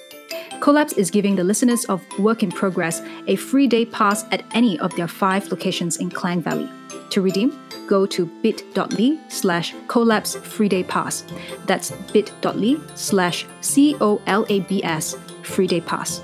Collabs 0.62 0.95
is 0.95 1.10
giving 1.10 1.36
the 1.36 1.43
listeners 1.43 1.86
of 1.86 2.06
Work 2.19 2.43
in 2.43 2.52
Progress 2.52 3.02
a 3.26 3.36
free 3.36 3.65
day 3.65 3.84
pass 3.84 4.26
at 4.32 4.43
any 4.54 4.78
of 4.78 4.95
their 4.95 5.08
five 5.08 5.50
locations 5.50 5.97
in 5.97 6.12
Klang 6.12 6.39
Valley. 6.39 6.69
To 7.10 7.21
redeem, 7.24 7.60
go 7.88 8.06
to 8.06 8.28
bit.ly 8.43 9.17
slash 9.28 9.74
collabs 9.88 10.39
free 10.39 10.69
day 10.69 10.84
pass. 10.84 11.26
That's 11.65 11.89
bit.ly 12.13 12.78
slash 12.93 13.47
C 13.62 13.95
O 14.02 14.21
L 14.28 14.45
A 14.50 14.60
B 14.60 14.84
S 14.84 15.17
free 15.41 15.65
day 15.65 15.82
pass. 15.82 16.21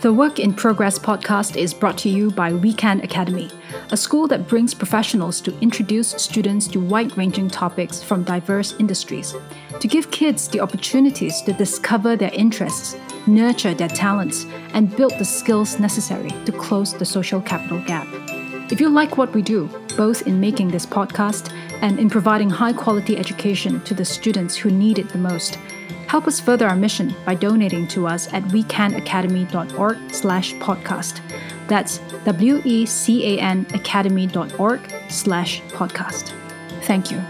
The 0.00 0.12
Work 0.12 0.40
in 0.40 0.52
Progress 0.52 0.98
podcast 0.98 1.56
is 1.56 1.72
brought 1.72 1.98
to 1.98 2.08
you 2.08 2.32
by 2.32 2.52
Weekend 2.52 3.04
Academy, 3.04 3.48
a 3.90 3.96
school 3.96 4.26
that 4.28 4.48
brings 4.48 4.74
professionals 4.74 5.40
to 5.40 5.58
introduce 5.60 6.10
students 6.10 6.66
to 6.68 6.80
wide 6.80 7.16
ranging 7.16 7.48
topics 7.48 8.02
from 8.02 8.24
diverse 8.24 8.74
industries, 8.78 9.34
to 9.80 9.88
give 9.88 10.10
kids 10.10 10.48
the 10.48 10.60
opportunities 10.60 11.42
to 11.42 11.52
discover 11.52 12.16
their 12.16 12.32
interests, 12.32 12.96
nurture 13.26 13.74
their 13.74 13.88
talents, 13.88 14.46
and 14.74 14.94
build 14.96 15.12
the 15.18 15.24
skills 15.24 15.78
necessary 15.78 16.30
to 16.44 16.52
close 16.52 16.94
the 16.94 17.04
social 17.04 17.40
capital 17.40 17.82
gap. 17.84 18.06
If 18.70 18.80
you 18.80 18.88
like 18.88 19.18
what 19.18 19.34
we 19.34 19.42
do, 19.42 19.68
both 19.96 20.26
in 20.26 20.40
making 20.40 20.68
this 20.68 20.86
podcast 20.86 21.52
and 21.82 21.98
in 21.98 22.08
providing 22.08 22.48
high 22.48 22.72
quality 22.72 23.18
education 23.18 23.82
to 23.82 23.92
the 23.92 24.04
students 24.04 24.56
who 24.56 24.70
need 24.70 24.98
it 24.98 25.10
the 25.10 25.18
most, 25.18 25.56
help 26.06 26.26
us 26.26 26.40
further 26.40 26.66
our 26.66 26.76
mission 26.76 27.14
by 27.26 27.34
donating 27.34 27.86
to 27.88 28.06
us 28.06 28.32
at 28.32 28.42
wecanacademy.org 28.44 29.98
slash 30.10 30.54
podcast. 30.54 31.20
That's 31.68 31.98
W-E-C-A-N 32.24 33.66
academy.org 33.74 34.80
slash 35.08 35.60
podcast. 35.62 36.32
Thank 36.82 37.10
you. 37.10 37.22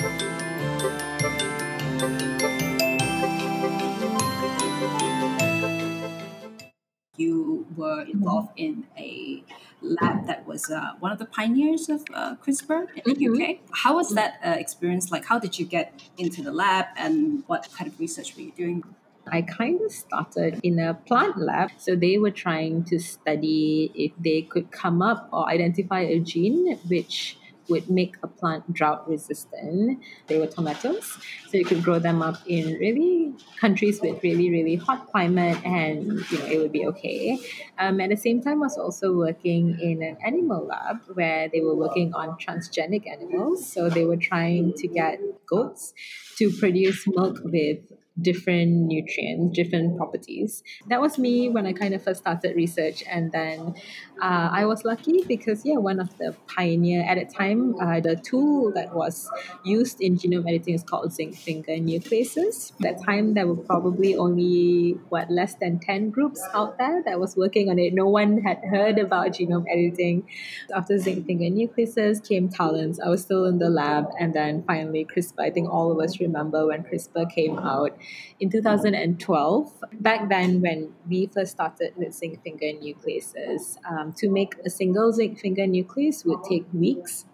You 7.18 7.66
were 7.76 8.02
involved 8.02 8.52
in 8.56 8.86
a 8.98 9.44
lab 9.82 10.26
that 10.26 10.46
was 10.46 10.70
uh, 10.70 10.92
one 10.98 11.12
of 11.12 11.18
the 11.18 11.26
pioneers 11.26 11.88
of 11.90 12.02
uh, 12.14 12.36
CRISPR 12.36 12.86
in 13.04 13.14
the 13.14 13.26
Mhm. 13.26 13.34
UK. 13.34 13.58
How 13.72 13.96
was 13.96 14.10
that 14.14 14.40
uh, 14.44 14.50
experience 14.58 15.10
like? 15.12 15.26
How 15.26 15.38
did 15.38 15.58
you 15.58 15.66
get 15.66 15.92
into 16.16 16.42
the 16.42 16.52
lab 16.52 16.86
and 16.96 17.44
what 17.48 17.68
kind 17.76 17.90
of 17.90 17.98
research 18.00 18.34
were 18.34 18.42
you 18.42 18.52
doing? 18.56 18.82
I 19.30 19.42
kind 19.42 19.80
of 19.82 19.92
started 19.92 20.60
in 20.62 20.78
a 20.78 20.94
plant 20.94 21.38
lab. 21.38 21.70
So 21.78 21.94
they 21.94 22.18
were 22.18 22.30
trying 22.30 22.84
to 22.84 22.98
study 22.98 23.90
if 23.94 24.12
they 24.22 24.42
could 24.42 24.70
come 24.70 25.02
up 25.02 25.28
or 25.32 25.48
identify 25.48 26.00
a 26.00 26.18
gene 26.18 26.78
which 26.88 27.36
would 27.68 27.88
make 27.88 28.16
a 28.22 28.28
plant 28.28 28.72
drought 28.72 29.08
resistant. 29.08 30.02
They 30.26 30.38
were 30.38 30.46
tomatoes. 30.46 31.16
So 31.48 31.56
you 31.56 31.64
could 31.64 31.82
grow 31.82 31.98
them 31.98 32.22
up 32.22 32.36
in 32.46 32.74
really 32.78 33.34
countries 33.58 34.00
with 34.00 34.22
really, 34.22 34.50
really 34.50 34.76
hot 34.76 35.10
climate 35.10 35.58
and 35.64 36.20
you 36.30 36.38
know 36.38 36.46
it 36.46 36.58
would 36.58 36.72
be 36.72 36.86
okay. 36.86 37.38
Um, 37.78 38.00
at 38.00 38.10
the 38.10 38.16
same 38.16 38.42
time 38.42 38.62
I 38.62 38.66
was 38.66 38.76
also 38.76 39.14
working 39.14 39.78
in 39.80 40.02
an 40.02 40.16
animal 40.24 40.66
lab 40.66 41.02
where 41.14 41.48
they 41.48 41.60
were 41.60 41.76
working 41.76 42.12
on 42.14 42.36
transgenic 42.38 43.06
animals. 43.10 43.70
So 43.70 43.88
they 43.88 44.04
were 44.04 44.16
trying 44.16 44.74
to 44.74 44.88
get 44.88 45.20
goats 45.46 45.94
to 46.38 46.50
produce 46.50 47.06
milk 47.06 47.38
with 47.44 47.78
different 48.20 48.86
nutrients, 48.86 49.56
different 49.56 49.96
properties. 49.96 50.62
That 50.88 51.00
was 51.00 51.18
me 51.18 51.48
when 51.48 51.66
I 51.66 51.72
kind 51.72 51.94
of 51.94 52.02
first 52.02 52.20
started 52.20 52.54
research, 52.54 53.02
and 53.08 53.32
then 53.32 53.74
uh, 54.20 54.50
I 54.52 54.66
was 54.66 54.84
lucky 54.84 55.24
because 55.24 55.64
yeah, 55.64 55.78
one 55.78 55.98
of 55.98 56.16
the 56.18 56.36
pioneer 56.46 57.02
at 57.02 57.16
the 57.16 57.32
time, 57.32 57.74
uh, 57.80 58.00
the 58.00 58.16
tool 58.16 58.72
that 58.74 58.94
was 58.94 59.30
used 59.64 60.00
in 60.00 60.18
genome 60.18 60.46
editing 60.46 60.74
is 60.74 60.82
called 60.82 61.12
zinc 61.12 61.34
finger 61.34 61.72
nucleases. 61.72 62.72
At 62.72 62.78
that 62.80 63.04
time, 63.04 63.34
there 63.34 63.46
were 63.46 63.56
probably 63.56 64.14
only 64.14 64.98
what 65.08 65.30
less 65.30 65.54
than 65.54 65.78
ten 65.78 66.10
groups 66.10 66.42
out 66.54 66.78
there 66.78 67.02
that 67.06 67.18
was 67.18 67.36
working 67.36 67.70
on 67.70 67.78
it. 67.78 67.94
No 67.94 68.06
one 68.06 68.42
had 68.42 68.58
heard 68.70 68.98
about 68.98 69.28
genome 69.28 69.64
editing. 69.70 70.28
After 70.74 70.98
zinc 70.98 71.26
finger 71.26 71.46
nucleases 71.46 72.26
came 72.26 72.48
talents. 72.48 73.00
I 73.00 73.08
was 73.08 73.22
still 73.22 73.46
in 73.46 73.58
the 73.58 73.70
lab, 73.70 74.10
and 74.20 74.34
then 74.34 74.64
finally 74.64 75.06
CRISPR. 75.06 75.40
I 75.40 75.50
think 75.50 75.70
all 75.70 75.90
of 75.90 75.98
us 75.98 76.20
remember 76.20 76.66
when 76.66 76.84
CRISPR 76.84 77.32
came 77.34 77.58
out 77.58 77.96
in 78.40 78.50
2012. 78.50 79.84
Back 80.00 80.28
then, 80.28 80.60
when 80.60 80.92
we 81.08 81.26
first 81.26 81.52
started 81.52 81.92
with 81.96 82.14
zinc 82.14 82.42
finger 82.42 82.66
nucleases, 82.66 83.76
um, 83.90 84.12
to 84.14 84.28
make 84.28 84.54
a 84.64 84.70
single 84.70 85.12
zinc 85.12 85.38
finger 85.38 85.62
nuclease 85.62 86.24
would 86.24 86.44
take 86.48 86.66
weeks. 86.72 87.24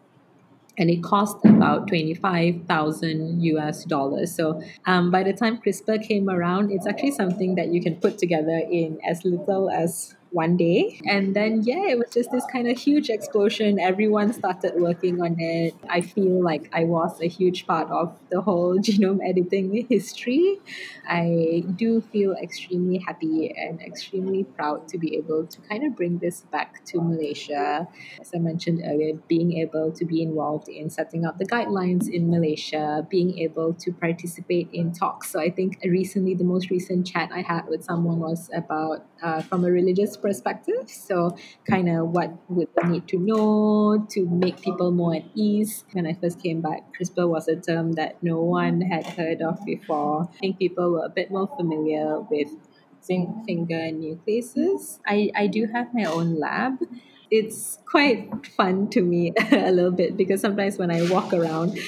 And 0.81 0.91
it 0.91 1.03
cost 1.03 1.45
about 1.45 1.89
25,000 1.89 3.43
US 3.43 3.85
dollars. 3.85 4.33
So 4.33 4.63
um, 4.87 5.11
by 5.11 5.25
the 5.25 5.33
time 5.33 5.59
CRISPR 5.59 6.07
came 6.07 6.31
around, 6.31 6.71
it's 6.71 6.87
actually 6.87 7.11
something 7.11 7.57
that 7.57 7.73
you 7.73 7.83
can 7.83 7.97
put 7.97 8.17
together 8.17 8.63
in 8.71 9.01
as 9.05 9.25
little 9.25 9.71
as 9.71 10.15
one 10.31 10.57
day. 10.57 11.01
And 11.07 11.35
then, 11.35 11.63
yeah, 11.63 11.87
it 11.89 11.99
was 11.99 12.11
just 12.13 12.31
this 12.31 12.45
kind 12.53 12.69
of 12.69 12.77
huge 12.77 13.09
explosion. 13.09 13.79
Everyone 13.79 14.33
started 14.33 14.75
working 14.77 15.21
on 15.23 15.37
it. 15.39 15.75
I 15.89 16.01
feel 16.01 16.43
like 16.43 16.69
I 16.73 16.85
was 16.85 17.21
a 17.21 17.29
huge 17.29 17.67
part 17.67 17.91
of 17.91 18.17
the 18.31 18.41
whole 18.41 18.79
genome 18.87 19.21
editing 19.27 19.87
history. 19.89 20.59
I 21.09 21.65
do 21.77 22.01
feel 22.01 22.35
extremely 22.35 22.99
happy 22.99 23.55
and 23.57 23.81
extremely 23.81 24.45
proud 24.45 24.89
to 24.89 24.99
be 24.99 25.17
able 25.17 25.47
to 25.47 25.61
kind 25.63 25.85
of 25.85 25.97
bring 25.97 26.19
this 26.19 26.43
back 26.53 26.85
to 26.87 27.01
Malaysia. 27.01 27.89
As 28.21 28.31
I 28.35 28.39
mentioned 28.39 28.83
earlier, 28.85 29.15
being 29.29 29.59
able 29.59 29.93
to 29.93 30.05
be 30.05 30.23
involved 30.23 30.69
in 30.69 30.91
setting 30.91 31.25
up 31.25 31.39
the 31.39 31.47
guidelines 31.47 32.09
in 32.09 32.31
Malaysia, 32.31 33.07
being 33.09 33.39
able 33.39 33.73
to 33.75 33.93
participate 33.93 34.69
in 34.73 34.93
talks. 34.93 35.31
So 35.31 35.41
I 35.41 35.51
think 35.51 35.79
recently, 35.85 36.35
the 36.35 36.45
most 36.45 36.71
recent 36.71 37.07
chat 37.07 37.31
I 37.33 37.41
had 37.41 37.67
with 37.69 37.85
someone 37.85 38.19
was 38.19 38.51
about 38.55 39.07
uh, 39.23 39.41
from 39.43 39.65
a 39.65 39.71
religious 39.71 40.18
perspective. 40.21 40.89
So, 40.89 41.37
kind 41.69 41.89
of 41.89 42.09
what 42.09 42.33
would 42.49 42.69
need 42.87 43.09
to 43.09 43.19
know 43.19 44.07
to 44.11 44.27
make 44.27 44.61
people 44.61 44.91
more 44.91 45.17
at 45.17 45.25
ease. 45.35 45.85
When 45.93 46.07
I 46.07 46.15
first 46.15 46.43
came 46.43 46.61
back, 46.61 46.83
CRISPR 46.95 47.29
was 47.29 47.49
a 47.49 47.57
term 47.57 47.93
that 47.93 48.23
no 48.23 48.41
one 48.41 48.81
had 48.81 49.07
heard 49.07 49.43
of 49.43 49.65
before. 49.65 50.29
I 50.35 50.39
think 50.39 50.59
people 50.59 50.93
were 50.93 51.05
a 51.05 51.09
bit 51.11 51.31
more 51.31 51.49
familiar 51.57 52.21
with 52.21 52.49
zinc 53.03 53.45
finger 53.47 53.91
nucleases. 53.91 54.99
I, 55.07 55.31
I 55.35 55.47
do 55.47 55.67
have 55.73 55.95
my 55.95 56.05
own 56.05 56.39
lab. 56.39 56.79
It's 57.31 57.79
quite 57.85 58.47
fun 58.57 58.89
to 58.91 59.03
me 59.03 59.33
a 59.53 59.71
little 59.71 59.91
bit 59.91 60.17
because 60.17 60.41
sometimes 60.41 60.79
when 60.79 60.91
I 60.91 61.09
walk 61.11 61.33
around, 61.33 61.79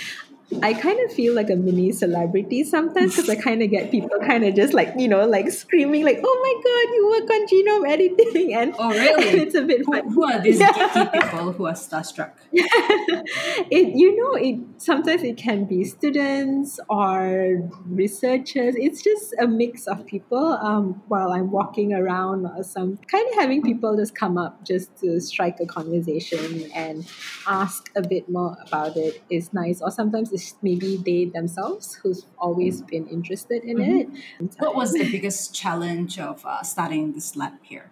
I 0.63 0.75
kind 0.75 0.99
of 1.05 1.13
feel 1.13 1.35
like 1.35 1.49
a 1.49 1.57
mini 1.57 1.93
celebrity 1.93 2.65
sometimes 2.65 3.15
because 3.15 3.31
I 3.31 3.37
kind 3.37 3.63
of 3.63 3.71
get 3.71 3.91
people 3.91 4.19
kind 4.27 4.45
of 4.45 4.55
just 4.55 4.75
like 4.75 4.93
you 4.99 5.07
know 5.07 5.25
like 5.27 5.51
screaming 5.53 6.05
like 6.05 6.21
oh 6.25 6.37
my 6.43 6.55
god 6.67 6.95
you 6.95 7.09
work 7.09 7.31
on 7.31 7.47
genome 7.47 7.89
editing. 7.89 8.55
And 8.61 8.75
oh 8.79 8.91
really? 8.91 9.29
and 9.29 9.41
it's 9.43 9.55
a 9.55 9.63
bit 9.63 9.83
who, 9.87 10.01
who 10.11 10.25
are 10.25 10.41
these 10.41 10.61
geeky 10.61 11.13
people 11.13 11.53
who 11.53 11.67
are 11.67 11.75
starstruck? 11.75 12.33
It 12.53 13.97
you 13.97 14.17
know 14.17 14.35
it 14.35 14.61
sometimes 14.79 15.23
it 15.23 15.37
can 15.37 15.65
be 15.67 15.85
students 15.85 16.81
or 16.89 17.71
researchers. 17.87 18.75
It's 18.77 19.03
just 19.03 19.35
a 19.39 19.47
mix 19.47 19.87
of 19.87 20.05
people 20.07 20.59
um, 20.63 21.03
while 21.09 21.33
I'm 21.33 21.51
walking 21.51 21.93
around 21.93 22.47
or 22.47 22.65
some 22.65 22.97
kind 23.11 23.27
of 23.29 23.35
having 23.35 23.63
people 23.63 23.97
just 23.97 24.15
come 24.15 24.37
up 24.37 24.65
just 24.65 24.97
to 24.99 25.21
strike 25.21 25.59
a 25.61 25.67
conversation 25.67 26.71
and 26.75 27.07
ask 27.47 27.91
a 27.97 28.03
bit 28.03 28.29
more 28.29 28.57
about 28.67 28.97
it 28.97 29.23
is 29.31 29.53
nice. 29.53 29.81
Or 29.81 29.91
sometimes 29.91 30.33
it's 30.33 30.40
maybe 30.63 30.97
they 30.97 31.25
themselves 31.27 31.95
who's 31.95 32.27
always 32.39 32.83
been 32.83 33.07
interested 33.09 33.63
in 33.65 33.79
mm-hmm. 33.79 34.15
it. 34.43 34.55
What 34.59 34.75
was 34.75 34.93
the 34.93 35.11
biggest 35.11 35.55
challenge 35.55 36.19
of 36.19 36.45
uh, 36.45 36.63
starting 36.63 37.13
this 37.13 37.37
lab 37.37 37.55
here? 37.63 37.91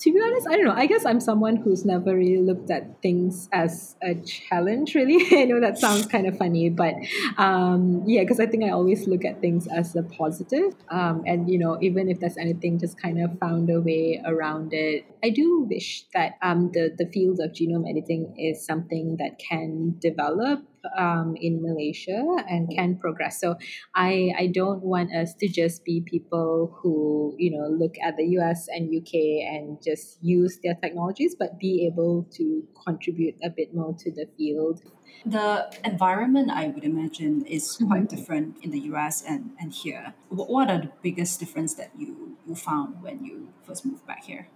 to 0.00 0.12
be 0.12 0.20
honest, 0.20 0.46
I 0.48 0.56
don't 0.56 0.64
know. 0.64 0.74
I 0.74 0.86
guess 0.86 1.04
I'm 1.04 1.18
someone 1.18 1.56
who's 1.56 1.84
never 1.84 2.14
really 2.14 2.38
looked 2.38 2.70
at 2.70 3.02
things 3.02 3.48
as 3.52 3.96
a 4.00 4.14
challenge, 4.14 4.94
really. 4.94 5.26
I 5.42 5.44
know 5.44 5.60
that 5.60 5.78
sounds 5.78 6.06
kind 6.06 6.26
of 6.26 6.38
funny, 6.38 6.70
but 6.70 6.94
um, 7.36 8.04
yeah, 8.06 8.22
because 8.22 8.38
I 8.38 8.46
think 8.46 8.62
I 8.62 8.70
always 8.70 9.08
look 9.08 9.24
at 9.24 9.40
things 9.40 9.66
as 9.66 9.96
a 9.96 10.04
positive. 10.04 10.74
Um, 10.88 11.24
and, 11.26 11.50
you 11.50 11.58
know, 11.58 11.78
even 11.80 12.08
if 12.08 12.20
there's 12.20 12.36
anything, 12.36 12.78
just 12.78 13.00
kind 13.00 13.20
of 13.20 13.38
found 13.40 13.70
a 13.70 13.80
way 13.80 14.22
around 14.24 14.72
it. 14.72 15.04
I 15.24 15.30
do 15.30 15.66
wish 15.68 16.04
that 16.14 16.38
um, 16.42 16.70
the, 16.72 16.94
the 16.96 17.06
field 17.06 17.40
of 17.40 17.50
genome 17.52 17.88
editing 17.88 18.36
is 18.38 18.64
something 18.64 19.16
that 19.16 19.40
can 19.40 19.96
develop 19.98 20.62
um, 20.96 21.36
in 21.40 21.62
Malaysia 21.62 22.22
and 22.48 22.70
can 22.70 22.96
progress. 22.96 23.40
So 23.40 23.56
I 23.94 24.32
I 24.38 24.46
don't 24.48 24.82
want 24.82 25.14
us 25.14 25.34
to 25.40 25.48
just 25.48 25.84
be 25.84 26.00
people 26.00 26.78
who 26.80 27.34
you 27.38 27.50
know 27.50 27.68
look 27.68 27.96
at 28.02 28.16
the 28.16 28.26
US 28.38 28.68
and 28.68 28.88
UK 28.88 29.44
and 29.44 29.82
just 29.82 30.18
use 30.22 30.58
their 30.62 30.74
technologies, 30.74 31.34
but 31.38 31.58
be 31.58 31.86
able 31.86 32.26
to 32.38 32.66
contribute 32.84 33.36
a 33.42 33.50
bit 33.50 33.74
more 33.74 33.94
to 33.98 34.10
the 34.10 34.26
field. 34.36 34.82
The 35.26 35.66
environment, 35.84 36.50
I 36.50 36.68
would 36.68 36.84
imagine, 36.84 37.44
is 37.44 37.76
quite 37.76 38.06
mm-hmm. 38.06 38.14
different 38.14 38.56
in 38.62 38.70
the 38.70 38.80
US 38.94 39.22
and, 39.22 39.50
and 39.58 39.72
here. 39.72 40.14
What 40.28 40.70
are 40.70 40.78
the 40.78 40.92
biggest 41.02 41.40
difference 41.40 41.74
that 41.74 41.90
you, 41.98 42.36
you 42.46 42.54
found 42.54 43.02
when 43.02 43.24
you 43.24 43.48
first 43.66 43.84
moved 43.84 44.06
back 44.06 44.24
here? 44.24 44.48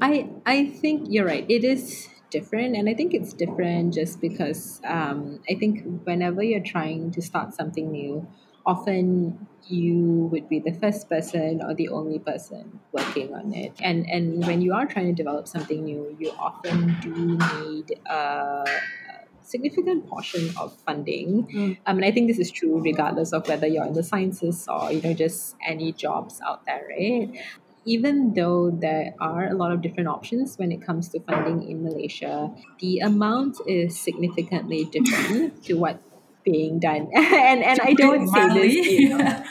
I 0.00 0.30
I 0.46 0.66
think 0.66 1.08
you're 1.10 1.26
right. 1.26 1.44
It 1.48 1.62
is 1.64 2.08
different 2.36 2.76
and 2.76 2.88
i 2.92 2.94
think 2.94 3.14
it's 3.18 3.32
different 3.32 3.94
just 3.94 4.20
because 4.20 4.80
um, 4.96 5.18
i 5.50 5.54
think 5.54 5.84
whenever 6.08 6.42
you're 6.42 6.68
trying 6.74 7.10
to 7.16 7.22
start 7.30 7.54
something 7.60 7.90
new 7.92 8.26
often 8.66 9.46
you 9.66 10.28
would 10.30 10.48
be 10.48 10.58
the 10.58 10.72
first 10.72 11.08
person 11.08 11.62
or 11.62 11.74
the 11.74 11.88
only 11.88 12.18
person 12.18 12.80
working 12.92 13.34
on 13.34 13.54
it. 13.54 13.72
And 13.80 14.08
and 14.10 14.46
when 14.46 14.60
you 14.60 14.74
are 14.74 14.86
trying 14.86 15.06
to 15.06 15.12
develop 15.22 15.48
something 15.48 15.84
new 15.84 16.16
you 16.18 16.30
often 16.38 16.96
do 17.00 17.38
need 17.58 17.98
a 18.06 18.64
significant 19.42 20.06
portion 20.08 20.50
of 20.56 20.74
funding. 20.86 21.46
Mm. 21.52 21.76
um, 21.86 21.96
and 21.98 22.04
i 22.04 22.10
think 22.10 22.28
this 22.28 22.38
is 22.38 22.50
true 22.50 22.80
regardless 22.80 23.32
of 23.32 23.46
whether 23.46 23.66
you're 23.66 23.84
in 23.84 23.92
the 23.92 24.02
sciences 24.02 24.66
or 24.68 24.90
you 24.90 25.02
know 25.02 25.12
just 25.12 25.54
any 25.66 25.92
jobs 25.92 26.40
out 26.46 26.64
there 26.64 26.82
right 26.88 27.28
even 27.84 28.34
though 28.34 28.70
there 28.70 29.14
are 29.20 29.48
a 29.48 29.54
lot 29.54 29.72
of 29.72 29.82
different 29.82 30.08
options 30.08 30.56
when 30.56 30.72
it 30.72 30.84
comes 30.84 31.08
to 31.10 31.20
funding 31.20 31.68
in 31.68 31.82
Malaysia, 31.82 32.50
the 32.80 32.98
amount 33.00 33.58
is 33.66 33.98
significantly 33.98 34.84
different 34.86 35.62
to 35.64 35.74
what 35.74 36.00
being 36.44 36.78
done. 36.78 37.08
and 37.14 37.64
and 37.64 37.80
I 37.82 37.94
don't 37.94 38.28
say 38.28 38.48
this, 38.48 38.86
you 39.00 39.16
know. 39.16 39.44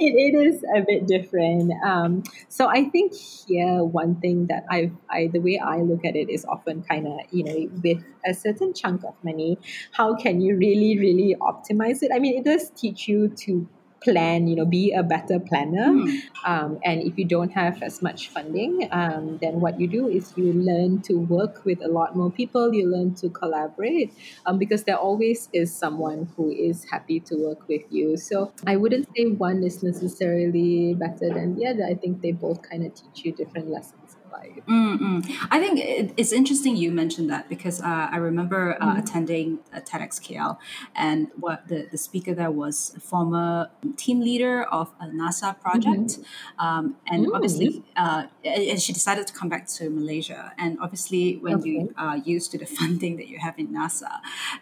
it, 0.00 0.12
it 0.16 0.34
is 0.34 0.64
a 0.74 0.80
bit 0.80 1.06
different. 1.06 1.72
Um, 1.84 2.24
so 2.48 2.66
I 2.68 2.88
think 2.88 3.12
here 3.14 3.84
one 3.84 4.16
thing 4.16 4.46
that 4.46 4.64
I 4.70 4.90
I 5.10 5.28
the 5.28 5.40
way 5.40 5.58
I 5.58 5.82
look 5.82 6.04
at 6.04 6.16
it 6.16 6.30
is 6.30 6.44
often 6.46 6.82
kind 6.82 7.06
of 7.06 7.20
you 7.30 7.44
know 7.44 7.70
with 7.82 8.02
a 8.26 8.34
certain 8.34 8.72
chunk 8.72 9.04
of 9.04 9.14
money, 9.22 9.58
how 9.92 10.16
can 10.16 10.40
you 10.40 10.56
really 10.56 10.98
really 10.98 11.36
optimize 11.40 12.02
it? 12.02 12.10
I 12.12 12.18
mean, 12.18 12.36
it 12.38 12.44
does 12.44 12.70
teach 12.70 13.06
you 13.06 13.28
to 13.44 13.68
plan, 14.04 14.46
you 14.46 14.54
know, 14.54 14.64
be 14.66 14.92
a 14.92 15.02
better 15.02 15.40
planner. 15.40 15.88
Mm. 15.88 16.20
Um, 16.44 16.78
and 16.84 17.02
if 17.02 17.18
you 17.18 17.24
don't 17.24 17.50
have 17.52 17.82
as 17.82 18.02
much 18.02 18.28
funding, 18.28 18.88
um, 18.92 19.38
then 19.40 19.60
what 19.60 19.80
you 19.80 19.88
do 19.88 20.08
is 20.08 20.32
you 20.36 20.52
learn 20.52 21.00
to 21.02 21.14
work 21.14 21.64
with 21.64 21.82
a 21.82 21.88
lot 21.88 22.14
more 22.14 22.30
people, 22.30 22.72
you 22.74 22.86
learn 22.86 23.14
to 23.16 23.30
collaborate 23.30 24.12
um, 24.46 24.58
because 24.58 24.84
there 24.84 24.98
always 24.98 25.48
is 25.52 25.74
someone 25.74 26.28
who 26.36 26.50
is 26.50 26.84
happy 26.90 27.18
to 27.20 27.34
work 27.36 27.66
with 27.66 27.82
you. 27.90 28.16
So 28.16 28.52
I 28.66 28.76
wouldn't 28.76 29.08
say 29.16 29.26
one 29.26 29.64
is 29.64 29.82
necessarily 29.82 30.94
better 30.94 31.32
than 31.32 31.56
the 31.56 31.66
other. 31.66 31.84
I 31.84 31.94
think 31.94 32.20
they 32.20 32.32
both 32.32 32.62
kind 32.62 32.84
of 32.84 32.92
teach 32.94 33.24
you 33.24 33.32
different 33.32 33.68
lessons. 33.70 34.03
Mm-mm. 34.68 35.24
I 35.50 35.60
think 35.60 35.80
it's 36.16 36.32
interesting 36.32 36.76
you 36.76 36.90
mentioned 36.90 37.30
that 37.30 37.48
because 37.48 37.80
uh, 37.80 38.08
I 38.10 38.16
remember 38.16 38.76
uh, 38.80 38.86
mm-hmm. 38.86 38.98
attending 38.98 39.58
a 39.72 39.80
TEDx 39.80 40.20
KL, 40.20 40.58
and 40.94 41.28
what 41.38 41.68
the, 41.68 41.88
the 41.90 41.98
speaker 41.98 42.34
there 42.34 42.50
was 42.50 42.94
a 42.96 43.00
former 43.00 43.70
team 43.96 44.20
leader 44.20 44.64
of 44.64 44.92
a 45.00 45.06
NASA 45.06 45.58
project, 45.60 46.18
mm-hmm. 46.18 46.64
um, 46.64 46.96
and 47.06 47.26
mm-hmm. 47.26 47.34
obviously, 47.34 47.82
uh, 47.96 48.24
and 48.44 48.80
she 48.80 48.92
decided 48.92 49.26
to 49.26 49.32
come 49.32 49.48
back 49.48 49.66
to 49.68 49.90
Malaysia. 49.90 50.52
And 50.58 50.78
obviously, 50.80 51.36
when 51.36 51.56
okay. 51.56 51.70
you 51.70 51.94
are 51.96 52.16
used 52.16 52.50
to 52.52 52.58
the 52.58 52.66
funding 52.78 53.16
that 53.16 53.28
you 53.28 53.38
have 53.38 53.58
in 53.58 53.68
NASA, 53.68 54.20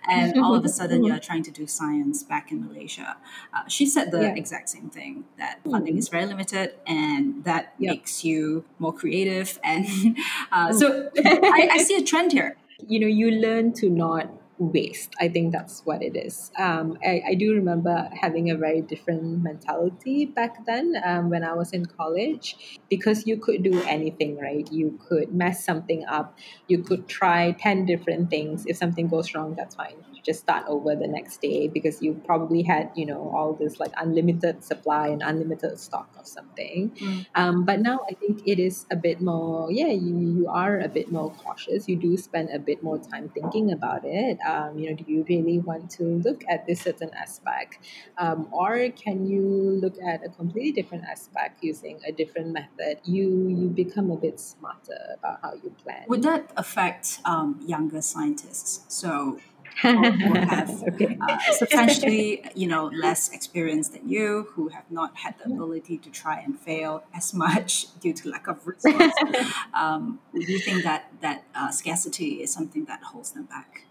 and 0.08 0.38
all 0.38 0.54
of 0.54 0.64
a 0.64 0.68
sudden 0.68 1.04
you're 1.04 1.18
trying 1.18 1.42
to 1.44 1.50
do 1.50 1.66
science 1.66 2.22
back 2.22 2.50
in 2.50 2.66
Malaysia, 2.66 3.16
uh, 3.54 3.66
she 3.68 3.86
said 3.86 4.10
the 4.10 4.22
yeah. 4.22 4.34
exact 4.34 4.68
same 4.68 4.90
thing 4.90 5.24
that 5.38 5.60
funding 5.64 5.96
is 5.96 6.08
very 6.08 6.26
limited, 6.26 6.74
and 6.86 7.44
that 7.44 7.74
yep. 7.78 7.90
makes 7.92 8.24
you 8.24 8.64
more 8.78 8.92
creative 8.92 9.58
and 9.62 9.86
uh, 10.52 10.72
so 10.72 11.10
I, 11.24 11.68
I, 11.72 11.78
see 11.78 11.96
a 11.96 12.02
trend 12.02 12.32
here. 12.32 12.56
You 12.86 13.00
know, 13.00 13.06
you 13.06 13.30
learn 13.30 13.72
to 13.74 13.88
not 13.88 14.30
waste. 14.58 15.14
I 15.20 15.28
think 15.28 15.52
that's 15.52 15.80
what 15.84 16.02
it 16.02 16.16
is. 16.16 16.52
Um, 16.58 16.98
I, 17.04 17.22
I 17.30 17.34
do 17.34 17.52
remember 17.52 18.08
having 18.20 18.50
a 18.50 18.56
very 18.56 18.80
different 18.80 19.42
mentality 19.42 20.26
back 20.26 20.64
then 20.66 20.94
um, 21.04 21.30
when 21.30 21.42
I 21.42 21.54
was 21.54 21.72
in 21.72 21.86
college 21.86 22.80
because 22.88 23.26
you 23.26 23.36
could 23.36 23.62
do 23.62 23.82
anything, 23.82 24.38
right? 24.38 24.70
You 24.70 24.98
could 25.08 25.34
mess 25.34 25.64
something 25.64 26.04
up, 26.06 26.38
you 26.68 26.78
could 26.78 27.08
try 27.08 27.52
10 27.52 27.86
different 27.86 28.30
things. 28.30 28.64
If 28.66 28.76
something 28.76 29.08
goes 29.08 29.34
wrong, 29.34 29.54
that's 29.56 29.74
fine 29.74 29.96
just 30.22 30.40
start 30.40 30.64
over 30.68 30.94
the 30.94 31.06
next 31.06 31.40
day 31.40 31.68
because 31.68 32.02
you 32.02 32.14
probably 32.24 32.62
had 32.62 32.90
you 32.94 33.06
know 33.06 33.30
all 33.34 33.52
this 33.52 33.80
like 33.80 33.92
unlimited 33.96 34.62
supply 34.64 35.08
and 35.08 35.22
unlimited 35.22 35.78
stock 35.78 36.08
of 36.18 36.26
something. 36.26 36.90
Mm. 36.92 37.26
um, 37.34 37.64
but 37.64 37.80
now 37.80 38.00
i 38.10 38.14
think 38.14 38.42
it 38.46 38.58
is 38.58 38.86
a 38.90 38.96
bit 38.96 39.20
more 39.20 39.70
yeah 39.70 39.92
you, 39.92 40.18
you 40.18 40.48
are 40.48 40.80
a 40.80 40.88
bit 40.88 41.10
more 41.10 41.30
cautious. 41.42 41.88
You 41.88 41.96
do 41.96 42.16
spend 42.16 42.50
a 42.50 42.58
bit 42.58 42.82
more 42.82 42.98
time 42.98 43.28
thinking 43.28 43.72
about 43.72 44.02
it. 44.04 44.38
Um, 44.46 44.78
you 44.78 44.90
know 44.90 44.96
do 44.96 45.04
you 45.06 45.24
really 45.28 45.58
want 45.58 45.90
to 45.92 46.04
look 46.04 46.42
at 46.48 46.66
this 46.66 46.82
certain 46.82 47.10
aspect? 47.14 47.78
Um, 48.18 48.48
or 48.52 48.88
can 48.90 49.26
you 49.26 49.42
look 49.82 49.96
at 50.06 50.24
a 50.24 50.28
completely 50.28 50.72
different 50.72 51.04
aspect 51.04 51.62
using 51.62 52.00
a 52.06 52.12
different 52.12 52.52
method? 52.52 52.98
You 53.04 53.48
you 53.48 53.68
become 53.68 54.10
a 54.10 54.16
bit 54.16 54.40
smarter 54.40 55.00
about 55.18 55.40
how 55.42 55.54
you 55.54 55.70
plan. 55.82 56.04
Would 56.08 56.22
that 56.22 56.50
affect 56.56 57.20
um, 57.24 57.60
younger 57.66 58.02
scientists? 58.02 58.84
So 58.88 59.38
who 59.80 60.34
have 60.34 60.82
okay. 60.88 61.18
uh, 61.20 61.38
substantially, 61.52 62.44
you 62.54 62.66
know, 62.66 62.86
less 62.86 63.30
experience 63.30 63.88
than 63.88 64.08
you, 64.08 64.48
who 64.52 64.68
have 64.68 64.84
not 64.90 65.16
had 65.18 65.34
the 65.38 65.52
ability 65.52 65.98
to 65.98 66.10
try 66.10 66.38
and 66.40 66.58
fail 66.58 67.04
as 67.14 67.32
much 67.32 67.86
due 68.00 68.12
to 68.12 68.28
lack 68.28 68.46
of 68.46 68.66
resources. 68.66 69.12
um, 69.74 70.20
do 70.34 70.52
you 70.52 70.58
think 70.58 70.84
that 70.84 71.12
that 71.20 71.44
uh, 71.54 71.70
scarcity 71.70 72.42
is 72.42 72.52
something 72.52 72.84
that 72.84 73.02
holds 73.02 73.32
them 73.32 73.44
back? 73.44 73.84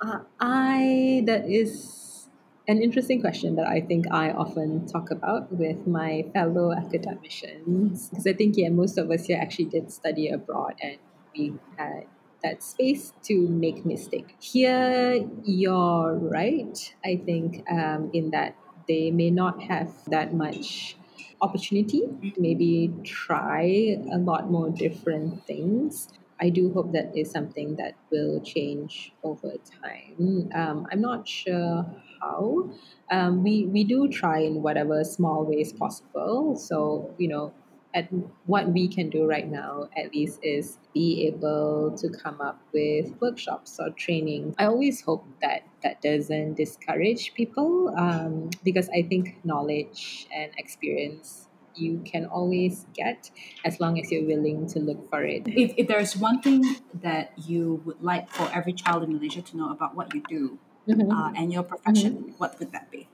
Uh, 0.00 0.20
I 0.40 1.22
that 1.26 1.48
is 1.48 2.28
an 2.68 2.80
interesting 2.80 3.20
question 3.20 3.56
that 3.56 3.66
I 3.66 3.80
think 3.80 4.06
I 4.10 4.30
often 4.30 4.86
talk 4.86 5.10
about 5.10 5.52
with 5.52 5.86
my 5.86 6.24
fellow 6.32 6.72
academicians 6.72 8.08
because 8.08 8.26
I 8.26 8.32
think 8.32 8.56
yeah 8.56 8.68
most 8.68 8.98
of 8.98 9.10
us 9.10 9.26
here 9.26 9.38
actually 9.40 9.66
did 9.66 9.92
study 9.92 10.28
abroad 10.28 10.74
and 10.80 10.98
we 11.36 11.54
had 11.76 12.06
that 12.42 12.62
space 12.62 13.12
to 13.24 13.48
make 13.48 13.84
mistake. 13.86 14.36
Here, 14.40 15.26
you're 15.44 16.18
right. 16.18 16.94
I 17.04 17.16
think 17.24 17.64
um, 17.70 18.10
in 18.12 18.30
that 18.30 18.56
they 18.88 19.10
may 19.10 19.30
not 19.30 19.62
have 19.62 19.92
that 20.08 20.34
much 20.34 20.96
opportunity 21.40 22.00
to 22.22 22.40
maybe 22.40 22.92
try 23.04 23.96
a 24.12 24.18
lot 24.18 24.50
more 24.50 24.70
different 24.70 25.46
things. 25.46 26.08
I 26.40 26.48
do 26.48 26.72
hope 26.72 26.92
that 26.92 27.16
is 27.16 27.30
something 27.30 27.76
that 27.76 27.94
will 28.10 28.40
change 28.40 29.12
over 29.22 29.54
time. 29.82 30.50
Um, 30.54 30.86
I'm 30.90 31.00
not 31.00 31.28
sure 31.28 31.86
how. 32.20 32.70
Um, 33.10 33.44
we 33.44 33.66
we 33.66 33.84
do 33.84 34.08
try 34.08 34.40
in 34.40 34.62
whatever 34.62 35.04
small 35.04 35.44
ways 35.44 35.72
possible. 35.72 36.56
So 36.56 37.14
you 37.18 37.28
know, 37.28 37.52
at 37.94 38.08
what 38.46 38.68
we 38.68 38.88
can 38.88 39.10
do 39.10 39.26
right 39.26 39.48
now, 39.48 39.88
at 39.96 40.12
least, 40.14 40.40
is 40.42 40.78
be 40.94 41.26
able 41.26 41.96
to 41.98 42.08
come 42.08 42.40
up 42.40 42.60
with 42.72 43.14
workshops 43.20 43.78
or 43.78 43.90
training. 43.90 44.54
I 44.58 44.66
always 44.66 45.00
hope 45.00 45.26
that 45.40 45.62
that 45.82 46.00
doesn't 46.00 46.54
discourage 46.54 47.34
people 47.34 47.94
um, 47.96 48.50
because 48.64 48.88
I 48.90 49.02
think 49.02 49.38
knowledge 49.44 50.26
and 50.34 50.52
experience 50.56 51.48
you 51.74 52.02
can 52.04 52.26
always 52.26 52.86
get 52.94 53.30
as 53.64 53.80
long 53.80 53.98
as 53.98 54.10
you're 54.10 54.26
willing 54.26 54.66
to 54.68 54.78
look 54.78 55.08
for 55.08 55.24
it. 55.24 55.42
If, 55.46 55.74
if 55.76 55.88
there's 55.88 56.16
one 56.16 56.42
thing 56.42 56.64
that 57.02 57.32
you 57.36 57.82
would 57.84 58.02
like 58.02 58.28
for 58.30 58.50
every 58.52 58.72
child 58.72 59.04
in 59.04 59.14
Malaysia 59.14 59.42
to 59.42 59.56
know 59.56 59.70
about 59.70 59.94
what 59.94 60.14
you 60.14 60.22
do 60.28 60.58
mm-hmm. 60.88 61.10
uh, 61.10 61.32
and 61.32 61.52
your 61.52 61.62
profession, 61.62 62.12
mm-hmm. 62.14 62.30
what 62.38 62.58
would 62.58 62.72
that 62.72 62.90
be? 62.90 63.08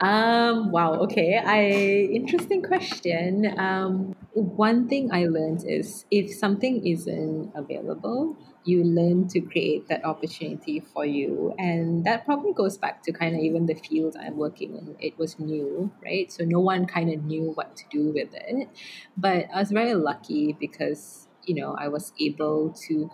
Um, 0.00 0.70
wow, 0.70 0.94
okay. 1.04 1.36
I 1.36 1.60
interesting 2.14 2.62
question. 2.62 3.52
Um, 3.58 4.16
one 4.32 4.88
thing 4.88 5.10
I 5.12 5.26
learned 5.26 5.64
is 5.68 6.06
if 6.10 6.32
something 6.32 6.86
isn't 6.86 7.52
available, 7.54 8.34
you 8.64 8.82
learn 8.82 9.28
to 9.28 9.40
create 9.40 9.88
that 9.88 10.02
opportunity 10.04 10.80
for 10.80 11.04
you. 11.04 11.54
And 11.58 12.04
that 12.06 12.24
probably 12.24 12.54
goes 12.54 12.78
back 12.78 13.02
to 13.04 13.12
kind 13.12 13.36
of 13.36 13.42
even 13.42 13.66
the 13.66 13.74
field 13.74 14.16
I'm 14.18 14.38
working 14.38 14.74
in. 14.76 14.96
It 15.00 15.18
was 15.18 15.38
new, 15.38 15.92
right? 16.02 16.32
So 16.32 16.44
no 16.44 16.60
one 16.60 16.86
kind 16.86 17.12
of 17.12 17.24
knew 17.24 17.52
what 17.52 17.76
to 17.76 17.84
do 17.90 18.10
with 18.10 18.30
it. 18.32 18.68
But 19.18 19.48
I 19.54 19.58
was 19.60 19.70
very 19.70 19.94
lucky 19.94 20.56
because, 20.58 21.28
you 21.44 21.54
know, 21.54 21.76
I 21.78 21.88
was 21.88 22.14
able 22.18 22.70
to 22.88 23.10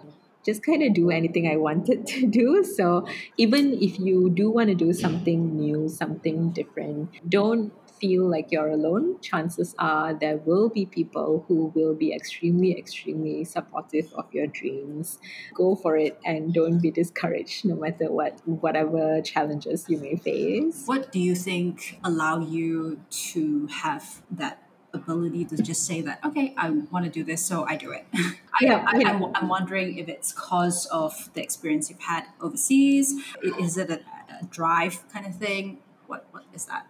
just 0.47 0.65
kind 0.65 0.83
of 0.83 0.95
do 0.95 1.11
anything 1.11 1.49
I 1.49 1.57
wanted 1.57 2.07
to 2.07 2.27
do. 2.27 2.65
So 2.65 3.07
even 3.37 3.75
if 3.75 3.99
you 3.99 4.31
do 4.31 4.51
want 4.51 4.69
to 4.69 4.75
do 4.75 4.93
something 4.93 5.57
new, 5.57 5.89
something 5.89 6.51
different, 6.51 7.11
don't 7.29 7.73
feel 7.99 8.29
like 8.29 8.53
you're 8.53 8.69
alone. 8.69 9.21
Chances 9.21 9.75
are 9.79 10.15
there 10.15 10.37
will 10.39 10.69
be 10.69 10.87
people 10.87 11.45
who 11.49 11.73
will 11.75 11.95
be 11.95 12.13
extremely, 12.13 12.77
extremely 12.79 13.45
supportive 13.45 14.13
of 14.15 14.33
your 14.33 14.47
dreams. 14.47 15.19
Go 15.55 15.75
for 15.75 15.97
it 15.97 16.19
and 16.25 16.53
don't 16.53 16.79
be 16.79 16.91
discouraged 16.91 17.65
no 17.65 17.75
matter 17.75 18.11
what 18.11 18.41
whatever 18.47 19.21
challenges 19.23 19.87
you 19.89 19.99
may 19.99 20.17
face. 20.17 20.85
What 20.87 21.11
do 21.11 21.19
you 21.19 21.35
think 21.35 21.99
allow 22.05 22.41
you 22.41 23.01
to 23.33 23.67
have 23.69 24.23
that 24.31 24.66
ability 24.97 25.45
to 25.45 25.57
just 25.63 25.87
say 25.87 26.01
that 26.01 26.19
okay 26.25 26.55
i 26.57 26.71
want 26.91 27.05
to 27.05 27.11
do 27.11 27.23
this 27.23 27.45
so 27.45 27.65
i 27.65 27.77
do 27.77 27.91
it. 27.93 28.07
I, 28.15 28.65
yeah, 28.65 28.85
I, 28.87 28.99
yeah. 28.99 29.21
I, 29.35 29.39
am 29.41 29.49
wondering 29.49 29.99
if 29.99 30.09
it's 30.09 30.33
cause 30.33 30.87
of 30.87 31.31
the 31.35 31.43
experience 31.43 31.91
you've 31.91 32.01
had 32.01 32.25
overseas 32.41 33.15
is 33.43 33.77
it 33.77 33.91
a, 33.91 34.01
a 34.41 34.45
drive 34.47 35.05
kind 35.13 35.27
of 35.27 35.37
thing? 35.37 35.79
What 36.07 36.27
what 36.31 36.45
is 36.55 36.67
that 36.67 36.87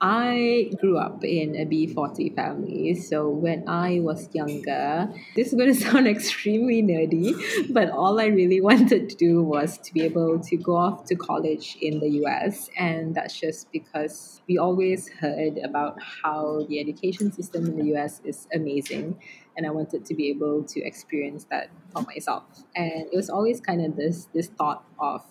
I 0.00 0.70
grew 0.80 0.98
up 0.98 1.24
in 1.24 1.54
a 1.56 1.64
B40 1.64 2.34
family. 2.34 2.94
So 2.94 3.28
when 3.28 3.68
I 3.68 4.00
was 4.00 4.28
younger, 4.32 5.08
this 5.36 5.48
is 5.48 5.54
going 5.54 5.74
to 5.74 5.80
sound 5.80 6.08
extremely 6.08 6.82
nerdy, 6.82 7.32
but 7.72 7.90
all 7.90 8.20
I 8.20 8.26
really 8.26 8.60
wanted 8.70 9.08
to 9.08 9.16
do 9.16 9.42
was 9.42 9.78
to 9.78 9.92
be 9.92 10.02
able 10.02 10.40
to 10.40 10.56
go 10.56 10.76
off 10.76 11.04
to 11.06 11.14
college 11.14 11.76
in 11.80 12.00
the 12.00 12.08
US. 12.24 12.68
And 12.78 13.14
that's 13.14 13.38
just 13.38 13.70
because 13.72 14.42
we 14.48 14.58
always 14.58 15.08
heard 15.08 15.58
about 15.58 15.98
how 16.02 16.66
the 16.68 16.80
education 16.80 17.32
system 17.32 17.66
in 17.66 17.76
the 17.76 17.96
US 17.96 18.20
is 18.24 18.46
amazing. 18.52 19.18
And 19.56 19.66
I 19.66 19.70
wanted 19.70 20.04
to 20.06 20.14
be 20.14 20.28
able 20.30 20.64
to 20.64 20.80
experience 20.80 21.46
that 21.50 21.70
for 21.92 22.02
myself. 22.02 22.44
And 22.74 23.06
it 23.12 23.14
was 23.14 23.30
always 23.30 23.60
kind 23.60 23.84
of 23.84 23.96
this 23.96 24.28
this 24.34 24.48
thought 24.48 24.84
of 24.98 25.22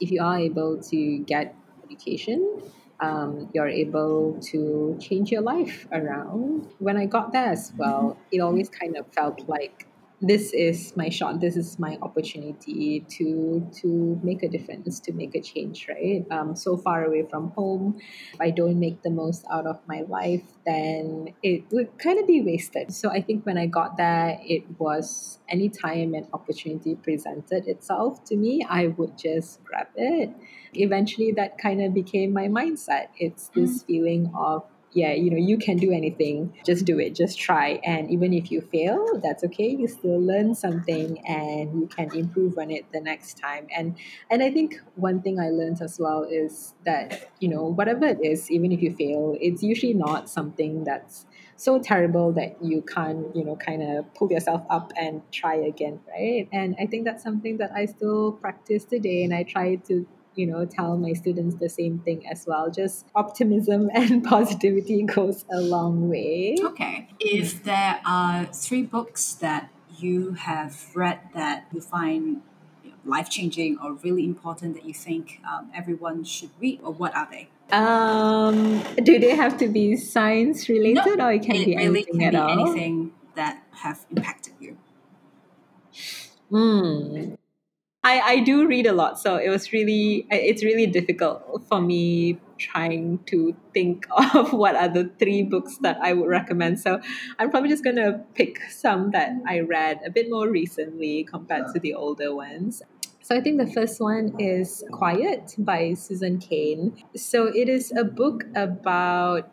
if 0.00 0.10
you 0.10 0.22
are 0.22 0.38
able 0.38 0.82
to 0.82 1.18
get 1.18 1.54
education 1.84 2.62
um, 3.00 3.48
you're 3.52 3.68
able 3.68 4.38
to 4.50 4.96
change 5.00 5.30
your 5.30 5.42
life 5.42 5.86
around. 5.92 6.68
When 6.78 6.96
I 6.96 7.06
got 7.06 7.32
there 7.32 7.46
as 7.46 7.72
well, 7.76 8.16
it 8.30 8.40
always 8.40 8.68
kind 8.68 8.96
of 8.96 9.06
felt 9.12 9.48
like 9.48 9.86
this 10.20 10.52
is 10.52 10.94
my 10.96 11.08
shot 11.08 11.40
this 11.40 11.56
is 11.56 11.78
my 11.78 11.96
opportunity 12.02 13.00
to 13.08 13.66
to 13.74 14.20
make 14.22 14.42
a 14.42 14.48
difference 14.48 15.00
to 15.00 15.12
make 15.12 15.34
a 15.34 15.40
change 15.40 15.88
right? 15.88 16.24
Um, 16.30 16.54
so 16.54 16.76
far 16.76 17.04
away 17.04 17.26
from 17.28 17.50
home 17.50 17.98
if 18.34 18.40
i 18.40 18.50
don't 18.50 18.78
make 18.78 19.02
the 19.02 19.10
most 19.10 19.44
out 19.50 19.66
of 19.66 19.80
my 19.86 20.02
life 20.08 20.42
then 20.66 21.32
it 21.42 21.64
would 21.70 21.98
kind 21.98 22.18
of 22.18 22.26
be 22.26 22.42
wasted. 22.42 22.92
So 22.92 23.10
i 23.10 23.20
think 23.20 23.46
when 23.46 23.56
i 23.58 23.66
got 23.66 23.96
there 23.96 24.38
it 24.42 24.64
was 24.78 25.38
anytime 25.48 26.14
an 26.14 26.28
opportunity 26.32 26.94
presented 26.94 27.66
itself 27.66 28.24
to 28.24 28.36
me 28.36 28.64
i 28.68 28.88
would 28.88 29.16
just 29.16 29.62
grab 29.64 29.88
it. 29.96 30.30
Eventually 30.74 31.32
that 31.32 31.58
kind 31.58 31.82
of 31.82 31.94
became 31.94 32.32
my 32.32 32.46
mindset. 32.46 33.08
It's 33.18 33.48
this 33.48 33.82
mm. 33.82 33.86
feeling 33.86 34.32
of 34.36 34.64
yeah, 34.92 35.12
you 35.12 35.30
know, 35.30 35.36
you 35.36 35.56
can 35.56 35.76
do 35.76 35.92
anything. 35.92 36.52
Just 36.64 36.84
do 36.84 36.98
it. 36.98 37.14
Just 37.14 37.38
try. 37.38 37.80
And 37.84 38.10
even 38.10 38.32
if 38.32 38.50
you 38.50 38.60
fail, 38.60 39.20
that's 39.22 39.44
okay. 39.44 39.68
You 39.68 39.86
still 39.86 40.20
learn 40.20 40.54
something 40.54 41.18
and 41.26 41.80
you 41.80 41.86
can 41.86 42.14
improve 42.14 42.58
on 42.58 42.70
it 42.70 42.86
the 42.92 43.00
next 43.00 43.38
time. 43.38 43.68
And 43.74 43.96
and 44.30 44.42
I 44.42 44.50
think 44.50 44.80
one 44.96 45.22
thing 45.22 45.38
I 45.38 45.50
learned 45.50 45.80
as 45.80 45.98
well 46.00 46.24
is 46.24 46.74
that, 46.84 47.30
you 47.38 47.48
know, 47.48 47.64
whatever 47.64 48.06
it 48.06 48.18
is, 48.22 48.50
even 48.50 48.72
if 48.72 48.82
you 48.82 48.94
fail, 48.94 49.36
it's 49.40 49.62
usually 49.62 49.94
not 49.94 50.28
something 50.28 50.84
that's 50.84 51.24
so 51.56 51.78
terrible 51.78 52.32
that 52.32 52.56
you 52.64 52.82
can't, 52.82 53.36
you 53.36 53.44
know, 53.44 53.54
kind 53.54 53.82
of 53.82 54.12
pull 54.14 54.32
yourself 54.32 54.62
up 54.70 54.92
and 54.96 55.22
try 55.30 55.54
again, 55.54 56.00
right? 56.08 56.48
And 56.52 56.74
I 56.80 56.86
think 56.86 57.04
that's 57.04 57.22
something 57.22 57.58
that 57.58 57.70
I 57.72 57.84
still 57.84 58.32
practice 58.32 58.84
today 58.84 59.22
and 59.24 59.34
I 59.34 59.42
try 59.44 59.76
to 59.76 60.06
you 60.40 60.46
know 60.46 60.64
tell 60.64 60.96
my 60.96 61.12
students 61.12 61.56
the 61.56 61.68
same 61.68 61.98
thing 61.98 62.26
as 62.26 62.46
well. 62.46 62.70
Just 62.70 63.06
optimism 63.14 63.90
and 63.94 64.24
positivity 64.24 65.02
goes 65.02 65.44
a 65.52 65.60
long 65.60 66.08
way. 66.08 66.56
Okay. 66.70 67.08
If 67.20 67.64
there 67.64 68.00
are 68.06 68.46
three 68.46 68.82
books 68.82 69.34
that 69.34 69.70
you 69.98 70.32
have 70.32 70.72
read 70.94 71.20
that 71.34 71.66
you 71.72 71.80
find 71.80 72.42
life 73.04 73.28
changing 73.30 73.78
or 73.82 73.94
really 73.94 74.24
important 74.24 74.74
that 74.74 74.84
you 74.84 74.94
think 74.94 75.40
um, 75.50 75.70
everyone 75.74 76.24
should 76.24 76.50
read 76.60 76.80
or 76.82 76.92
what 76.92 77.14
are 77.14 77.28
they? 77.30 77.48
Um, 77.72 78.82
do 79.02 79.18
they 79.18 79.36
have 79.36 79.56
to 79.58 79.68
be 79.68 79.96
science 79.96 80.68
related 80.68 81.18
no, 81.18 81.26
or 81.26 81.32
it 81.32 81.42
can 81.42 81.56
it 81.56 81.66
be 81.66 81.76
really 81.76 82.00
anything 82.00 82.18
can 82.18 82.22
at 82.22 82.32
be 82.32 82.38
all? 82.38 82.68
anything 82.70 83.12
that 83.36 83.62
have 83.72 84.04
impacted 84.10 84.54
you. 84.58 84.76
Hmm. 86.50 87.34
I, 88.02 88.20
I 88.20 88.40
do 88.40 88.66
read 88.66 88.86
a 88.86 88.92
lot, 88.92 89.18
so 89.18 89.36
it 89.36 89.50
was 89.50 89.72
really 89.72 90.26
it's 90.30 90.64
really 90.64 90.86
difficult 90.86 91.64
for 91.68 91.80
me 91.82 92.38
trying 92.56 93.18
to 93.26 93.54
think 93.74 94.06
of 94.34 94.52
what 94.52 94.74
are 94.74 94.88
the 94.88 95.10
three 95.18 95.42
books 95.42 95.76
that 95.78 95.98
I 96.00 96.14
would 96.14 96.28
recommend. 96.28 96.80
So 96.80 97.00
I'm 97.38 97.50
probably 97.50 97.68
just 97.68 97.84
gonna 97.84 98.24
pick 98.34 98.60
some 98.70 99.10
that 99.10 99.32
I 99.46 99.60
read 99.60 100.00
a 100.06 100.10
bit 100.10 100.30
more 100.30 100.48
recently 100.48 101.24
compared 101.24 101.74
to 101.74 101.80
the 101.80 101.92
older 101.92 102.34
ones. 102.34 102.82
So 103.22 103.36
I 103.36 103.40
think 103.40 103.58
the 103.58 103.70
first 103.70 104.00
one 104.00 104.34
is 104.38 104.82
Quiet 104.90 105.54
by 105.58 105.94
Susan 105.94 106.38
Cain. 106.38 107.04
So 107.14 107.46
it 107.46 107.68
is 107.68 107.92
a 107.92 108.02
book 108.02 108.44
about 108.56 109.52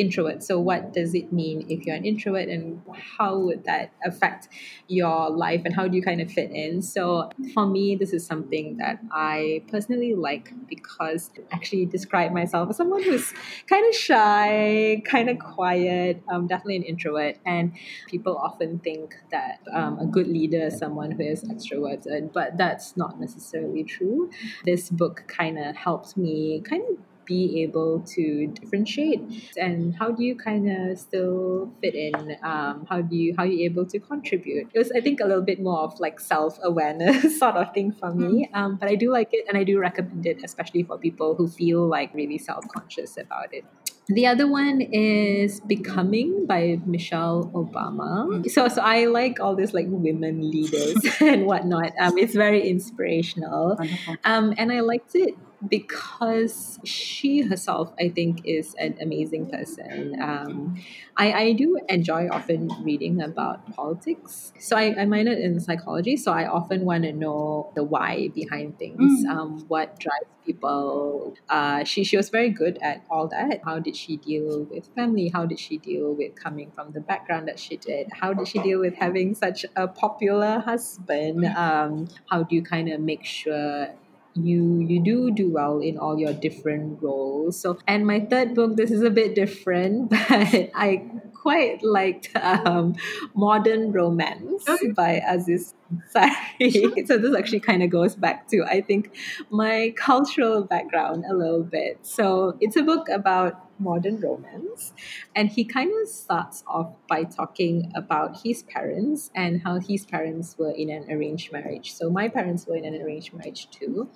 introvert. 0.00 0.42
So, 0.42 0.58
what 0.58 0.92
does 0.92 1.14
it 1.14 1.32
mean 1.32 1.66
if 1.68 1.84
you're 1.84 1.96
an 1.96 2.04
introvert, 2.04 2.48
and 2.48 2.82
how 3.18 3.38
would 3.38 3.64
that 3.64 3.92
affect 4.04 4.48
your 4.88 5.30
life, 5.30 5.62
and 5.64 5.74
how 5.74 5.86
do 5.86 5.96
you 5.96 6.02
kind 6.02 6.20
of 6.20 6.30
fit 6.30 6.50
in? 6.50 6.82
So, 6.82 7.30
for 7.54 7.66
me, 7.66 7.96
this 7.96 8.12
is 8.12 8.24
something 8.24 8.78
that 8.78 8.98
I 9.12 9.62
personally 9.70 10.14
like 10.14 10.52
because 10.68 11.30
I 11.36 11.54
actually 11.54 11.86
describe 11.86 12.32
myself 12.32 12.70
as 12.70 12.76
someone 12.76 13.02
who's 13.02 13.32
kind 13.68 13.86
of 13.88 13.94
shy, 13.94 15.02
kind 15.04 15.28
of 15.28 15.38
quiet, 15.38 16.22
um, 16.32 16.46
definitely 16.46 16.76
an 16.76 16.82
introvert. 16.84 17.36
And 17.44 17.72
people 18.08 18.36
often 18.36 18.78
think 18.78 19.14
that 19.30 19.60
um, 19.72 19.98
a 19.98 20.06
good 20.06 20.26
leader 20.26 20.66
is 20.66 20.78
someone 20.78 21.10
who 21.10 21.22
is 21.22 21.44
extroverted, 21.44 22.32
but 22.32 22.56
that's 22.56 22.96
not 22.96 23.20
necessarily 23.20 23.84
true. 23.84 24.30
This 24.64 24.90
book 24.90 25.24
kind 25.26 25.58
of 25.58 25.76
helped 25.76 26.16
me 26.16 26.62
kind 26.68 26.82
of 26.90 26.96
be 27.24 27.62
able 27.62 28.00
to 28.00 28.46
differentiate 28.48 29.20
and 29.56 29.94
how 29.96 30.10
do 30.10 30.24
you 30.24 30.34
kind 30.34 30.70
of 30.70 30.98
still 30.98 31.72
fit 31.80 31.94
in 31.94 32.36
um, 32.42 32.86
how 32.88 33.00
do 33.00 33.16
you 33.16 33.34
how 33.36 33.44
are 33.44 33.46
you 33.46 33.64
able 33.64 33.86
to 33.86 33.98
contribute 33.98 34.68
it 34.72 34.78
was 34.78 34.90
i 34.92 35.00
think 35.00 35.20
a 35.20 35.24
little 35.24 35.42
bit 35.42 35.60
more 35.60 35.80
of 35.80 35.98
like 36.00 36.18
self-awareness 36.20 37.38
sort 37.38 37.56
of 37.56 37.72
thing 37.72 37.92
for 37.92 38.12
me 38.12 38.46
mm-hmm. 38.46 38.54
um, 38.54 38.76
but 38.76 38.88
i 38.88 38.94
do 38.94 39.10
like 39.10 39.28
it 39.32 39.44
and 39.48 39.56
i 39.56 39.64
do 39.64 39.78
recommend 39.78 40.26
it 40.26 40.42
especially 40.44 40.82
for 40.82 40.98
people 40.98 41.34
who 41.34 41.48
feel 41.48 41.86
like 41.86 42.12
really 42.14 42.38
self-conscious 42.38 43.16
about 43.16 43.52
it 43.52 43.64
the 44.10 44.26
other 44.26 44.48
one 44.48 44.80
is 44.80 45.60
Becoming 45.60 46.44
by 46.44 46.80
Michelle 46.84 47.48
Obama. 47.54 48.26
Mm-hmm. 48.26 48.48
So, 48.48 48.66
so 48.66 48.82
I 48.82 49.04
like 49.04 49.38
all 49.38 49.54
these 49.54 49.72
like 49.72 49.86
women 49.88 50.50
leaders 50.50 50.96
and 51.20 51.46
whatnot. 51.46 51.92
Um, 52.00 52.18
it's 52.18 52.34
very 52.34 52.68
inspirational. 52.68 53.78
Um, 54.24 54.52
and 54.58 54.72
I 54.72 54.80
liked 54.80 55.14
it 55.14 55.36
because 55.68 56.78
she 56.84 57.42
herself, 57.42 57.92
I 57.98 58.08
think, 58.08 58.42
is 58.44 58.74
an 58.78 58.96
amazing 59.00 59.50
person. 59.50 60.16
Um, 60.20 60.82
I, 61.16 61.32
I 61.32 61.52
do 61.52 61.78
enjoy 61.88 62.28
often 62.30 62.70
reading 62.82 63.20
about 63.20 63.74
politics. 63.74 64.52
So 64.58 64.76
I, 64.76 64.86
I 64.86 65.04
minored 65.04 65.38
in 65.38 65.60
psychology, 65.60 66.16
so 66.16 66.32
I 66.32 66.46
often 66.46 66.84
want 66.84 67.04
to 67.04 67.12
know 67.12 67.72
the 67.74 67.84
why 67.84 68.28
behind 68.34 68.78
things, 68.78 69.24
mm. 69.24 69.30
um, 69.30 69.64
what 69.68 69.98
drives 69.98 70.26
people. 70.46 71.36
Uh, 71.48 71.84
she, 71.84 72.04
she 72.04 72.16
was 72.16 72.30
very 72.30 72.50
good 72.50 72.78
at 72.80 73.04
all 73.10 73.28
that. 73.28 73.60
How 73.64 73.78
did 73.78 73.96
she 73.96 74.16
deal 74.16 74.64
with 74.70 74.88
family? 74.94 75.28
How 75.28 75.44
did 75.46 75.58
she 75.58 75.78
deal 75.78 76.14
with 76.14 76.34
coming 76.36 76.70
from 76.70 76.92
the 76.92 77.00
background 77.00 77.48
that 77.48 77.58
she 77.58 77.76
did? 77.76 78.08
How 78.12 78.32
did 78.32 78.48
she 78.48 78.58
deal 78.60 78.80
with 78.80 78.94
having 78.94 79.34
such 79.34 79.66
a 79.76 79.86
popular 79.88 80.60
husband? 80.60 81.44
Um, 81.44 82.08
how 82.30 82.44
do 82.44 82.56
you 82.56 82.62
kind 82.62 82.88
of 82.88 83.00
make 83.00 83.24
sure 83.24 83.88
you 84.34 84.80
you 84.80 85.02
do 85.02 85.30
do 85.30 85.50
well 85.50 85.80
in 85.80 85.98
all 85.98 86.18
your 86.18 86.32
different 86.32 87.02
roles. 87.02 87.60
So 87.60 87.78
and 87.86 88.06
my 88.06 88.20
third 88.20 88.54
book 88.54 88.76
this 88.76 88.90
is 88.90 89.02
a 89.02 89.10
bit 89.10 89.34
different 89.34 90.10
but 90.10 90.70
i 90.74 91.02
quite 91.40 91.82
liked 91.82 92.28
um, 92.36 92.94
modern 93.34 93.92
romance 93.92 94.68
okay. 94.68 94.90
by 94.92 95.22
aziz 95.26 95.74
Ansari 95.90 97.06
so 97.06 97.16
this 97.16 97.34
actually 97.36 97.60
kind 97.60 97.82
of 97.82 97.90
goes 97.90 98.14
back 98.14 98.46
to 98.48 98.62
i 98.64 98.80
think 98.80 99.16
my 99.50 99.94
cultural 99.96 100.64
background 100.64 101.24
a 101.28 101.34
little 101.34 101.62
bit 101.62 101.98
so 102.02 102.56
it's 102.60 102.76
a 102.76 102.82
book 102.82 103.08
about 103.08 103.70
modern 103.80 104.20
romance. 104.20 104.92
And 105.34 105.48
he 105.48 105.64
kind 105.64 105.90
of 106.02 106.08
starts 106.08 106.62
off 106.66 106.92
by 107.08 107.24
talking 107.24 107.90
about 107.94 108.42
his 108.42 108.62
parents 108.62 109.30
and 109.34 109.62
how 109.62 109.80
his 109.80 110.04
parents 110.04 110.56
were 110.58 110.70
in 110.70 110.90
an 110.90 111.10
arranged 111.10 111.52
marriage. 111.52 111.92
So 111.94 112.10
my 112.10 112.28
parents 112.28 112.66
were 112.66 112.76
in 112.76 112.84
an 112.84 113.00
arranged 113.00 113.32
marriage 113.32 113.68
too. 113.70 114.10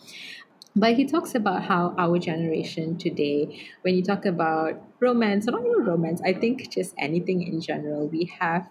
But 0.76 0.94
he 0.96 1.04
talks 1.04 1.34
about 1.34 1.62
how 1.64 1.94
our 1.98 2.18
generation 2.18 2.96
today, 2.98 3.60
when 3.82 3.94
you 3.94 4.02
talk 4.02 4.24
about 4.26 4.82
romance, 5.00 5.48
or 5.48 5.52
not 5.52 5.60
even 5.66 5.84
romance, 5.84 6.20
I 6.24 6.32
think 6.32 6.70
just 6.70 6.94
anything 6.98 7.42
in 7.42 7.60
general, 7.60 8.08
we 8.08 8.24
have 8.40 8.68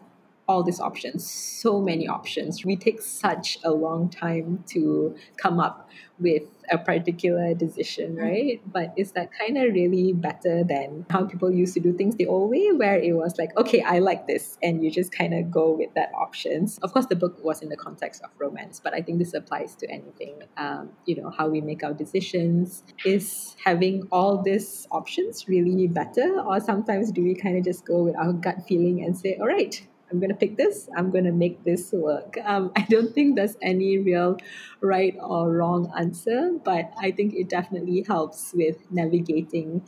all 0.48 0.64
these 0.64 0.80
options, 0.80 1.30
so 1.30 1.82
many 1.82 2.08
options. 2.08 2.66
We 2.66 2.76
take 2.76 3.02
such 3.02 3.58
a 3.64 3.72
long 3.72 4.10
time 4.10 4.64
to 4.70 5.16
come 5.38 5.60
up 5.60 5.90
with 6.20 6.44
a 6.72 6.78
particular 6.78 7.54
decision, 7.54 8.16
mm-hmm. 8.16 8.24
right? 8.24 8.62
But 8.66 8.94
is 8.98 9.12
that 9.14 9.30
kind 9.38 9.58
of 9.58 9.74
really 9.74 10.14
better 10.14 10.64
than 10.64 11.06
how 11.10 11.26
people 11.26 11.52
used 11.52 11.74
to 11.76 11.80
do 11.80 11.94
things 11.94 12.16
the 12.16 12.28
old 12.28 12.50
way, 12.50 12.72
where 12.72 12.98
it 12.98 13.14
was 13.14 13.36
like, 13.38 13.56
okay, 13.58 13.82
I 13.82 14.00
like 14.00 14.28
this, 14.28 14.58
and 14.62 14.84
you 14.84 14.92
just 14.92 15.12
kind 15.12 15.34
of 15.34 15.50
go 15.52 15.72
with 15.72 15.94
that 15.96 16.12
options. 16.16 16.78
Of 16.80 16.94
course, 16.94 17.08
the 17.08 17.16
book 17.16 17.44
was 17.44 17.62
in 17.62 17.70
the 17.70 17.78
context 17.78 18.22
of 18.24 18.30
romance, 18.38 18.80
but 18.84 18.94
I 18.94 19.02
think 19.02 19.20
this 19.20 19.34
applies 19.34 19.76
to 19.76 19.90
anything. 19.90 20.44
Um, 20.58 20.92
you 21.06 21.22
know, 21.22 21.30
how 21.30 21.48
we 21.48 21.62
make 21.62 21.84
our 21.84 21.94
decisions. 21.94 22.84
Is 23.06 23.56
having 23.64 24.08
all 24.12 24.42
these 24.42 24.88
options 24.92 25.48
really 25.48 25.88
better, 25.88 26.40
or 26.42 26.60
sometimes 26.60 27.12
do 27.12 27.24
we 27.24 27.36
kind 27.36 27.58
of 27.58 27.66
just 27.66 27.86
go 27.86 28.04
with 28.04 28.16
our 28.16 28.34
gut 28.34 28.66
feeling 28.68 29.04
and 29.04 29.18
say, 29.18 29.38
all 29.40 29.48
right, 29.48 29.86
I'm 30.14 30.20
going 30.20 30.30
to 30.30 30.36
pick 30.36 30.58
this. 30.58 30.88
I'm 30.96 31.10
going 31.10 31.24
to 31.24 31.32
make 31.32 31.64
this 31.64 31.92
work. 31.92 32.38
Um, 32.46 32.72
I 32.76 32.86
don't 32.88 33.14
think 33.16 33.36
there's 33.36 33.58
any 33.64 33.98
real 33.98 34.38
right 34.80 35.18
or 35.20 35.52
wrong 35.52 35.92
answer, 35.98 36.52
but 36.64 36.92
I 37.02 37.10
think 37.12 37.34
it 37.34 37.50
definitely 37.50 38.06
helps 38.08 38.54
with 38.54 38.78
navigating 38.92 39.82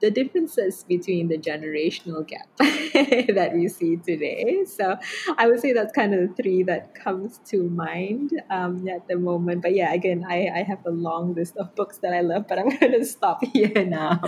the 0.00 0.10
differences 0.10 0.84
between 0.84 1.28
the 1.28 1.38
generational 1.38 2.26
gap 2.26 2.46
that 2.58 3.52
we 3.54 3.68
see 3.68 3.96
today. 3.96 4.64
So 4.66 4.96
I 5.36 5.46
would 5.46 5.60
say 5.60 5.72
that's 5.72 5.92
kind 5.92 6.14
of 6.14 6.20
the 6.28 6.42
three 6.42 6.62
that 6.64 6.94
comes 6.94 7.40
to 7.46 7.62
mind 7.62 8.32
um, 8.50 8.86
at 8.88 9.08
the 9.08 9.16
moment. 9.16 9.62
But 9.62 9.74
yeah, 9.74 9.92
again, 9.92 10.24
I, 10.28 10.48
I 10.54 10.62
have 10.62 10.84
a 10.86 10.90
long 10.90 11.34
list 11.34 11.56
of 11.56 11.74
books 11.74 11.98
that 11.98 12.12
I 12.12 12.20
love, 12.20 12.46
but 12.48 12.58
I'm 12.58 12.68
going 12.78 12.92
to 12.92 13.04
stop 13.04 13.44
here 13.44 13.84
now. 13.84 14.20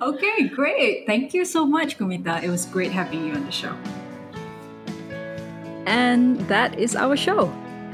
Okay, 0.00 0.48
great. 0.48 1.06
Thank 1.06 1.34
you 1.34 1.44
so 1.44 1.66
much, 1.66 1.98
Kumitaa. 1.98 2.42
It 2.42 2.50
was 2.50 2.66
great 2.66 2.92
having 2.92 3.26
you 3.26 3.34
on 3.34 3.44
the 3.44 3.52
show. 3.52 3.74
And 5.86 6.40
that 6.48 6.78
is 6.78 6.96
our 6.96 7.16
show. 7.16 7.52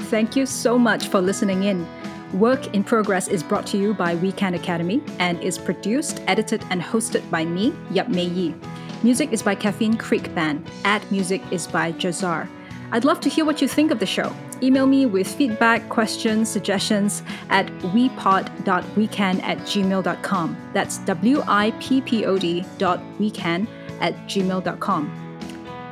Thank 0.09 0.35
you 0.35 0.45
so 0.45 0.77
much 0.77 1.07
for 1.07 1.21
listening 1.21 1.63
in. 1.63 1.87
Work 2.33 2.73
in 2.73 2.83
Progress 2.83 3.27
is 3.27 3.43
brought 3.43 3.67
to 3.67 3.77
you 3.77 3.93
by 3.93 4.15
We 4.15 4.31
Can 4.31 4.53
Academy 4.53 5.01
and 5.19 5.39
is 5.41 5.57
produced, 5.57 6.21
edited, 6.27 6.63
and 6.69 6.81
hosted 6.81 7.29
by 7.29 7.43
me, 7.43 7.73
Yap 7.91 8.07
Mei 8.07 8.25
Yi. 8.25 8.55
Music 9.03 9.33
is 9.33 9.41
by 9.43 9.55
Caffeine 9.55 9.97
Creek 9.97 10.33
Band. 10.33 10.69
Ad 10.85 11.01
music 11.11 11.41
is 11.51 11.67
by 11.67 11.91
Jahzzar. 11.93 12.47
I'd 12.91 13.05
love 13.05 13.19
to 13.21 13.29
hear 13.29 13.45
what 13.45 13.61
you 13.61 13.67
think 13.67 13.91
of 13.91 13.99
the 13.99 14.05
show. 14.05 14.33
Email 14.61 14.85
me 14.85 15.05
with 15.05 15.27
feedback, 15.27 15.87
questions, 15.89 16.49
suggestions 16.49 17.23
at 17.49 17.65
wippod.wecan 17.93 19.43
at 19.43 19.57
gmail.com. 19.59 20.69
That's 20.73 20.97
W 20.99 21.43
I 21.47 21.71
P 21.79 22.01
P 22.01 22.25
O 22.25 22.37
D 22.37 22.65
dot 22.77 22.99
at 22.99 24.13
gmail.com. 24.27 25.30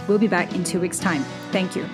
We'll 0.10 0.18
be 0.18 0.28
back 0.28 0.56
in 0.56 0.64
two 0.64 0.82
weeks' 0.82 0.98
time. 0.98 1.24
Thank 1.52 1.76
you. 1.76 1.88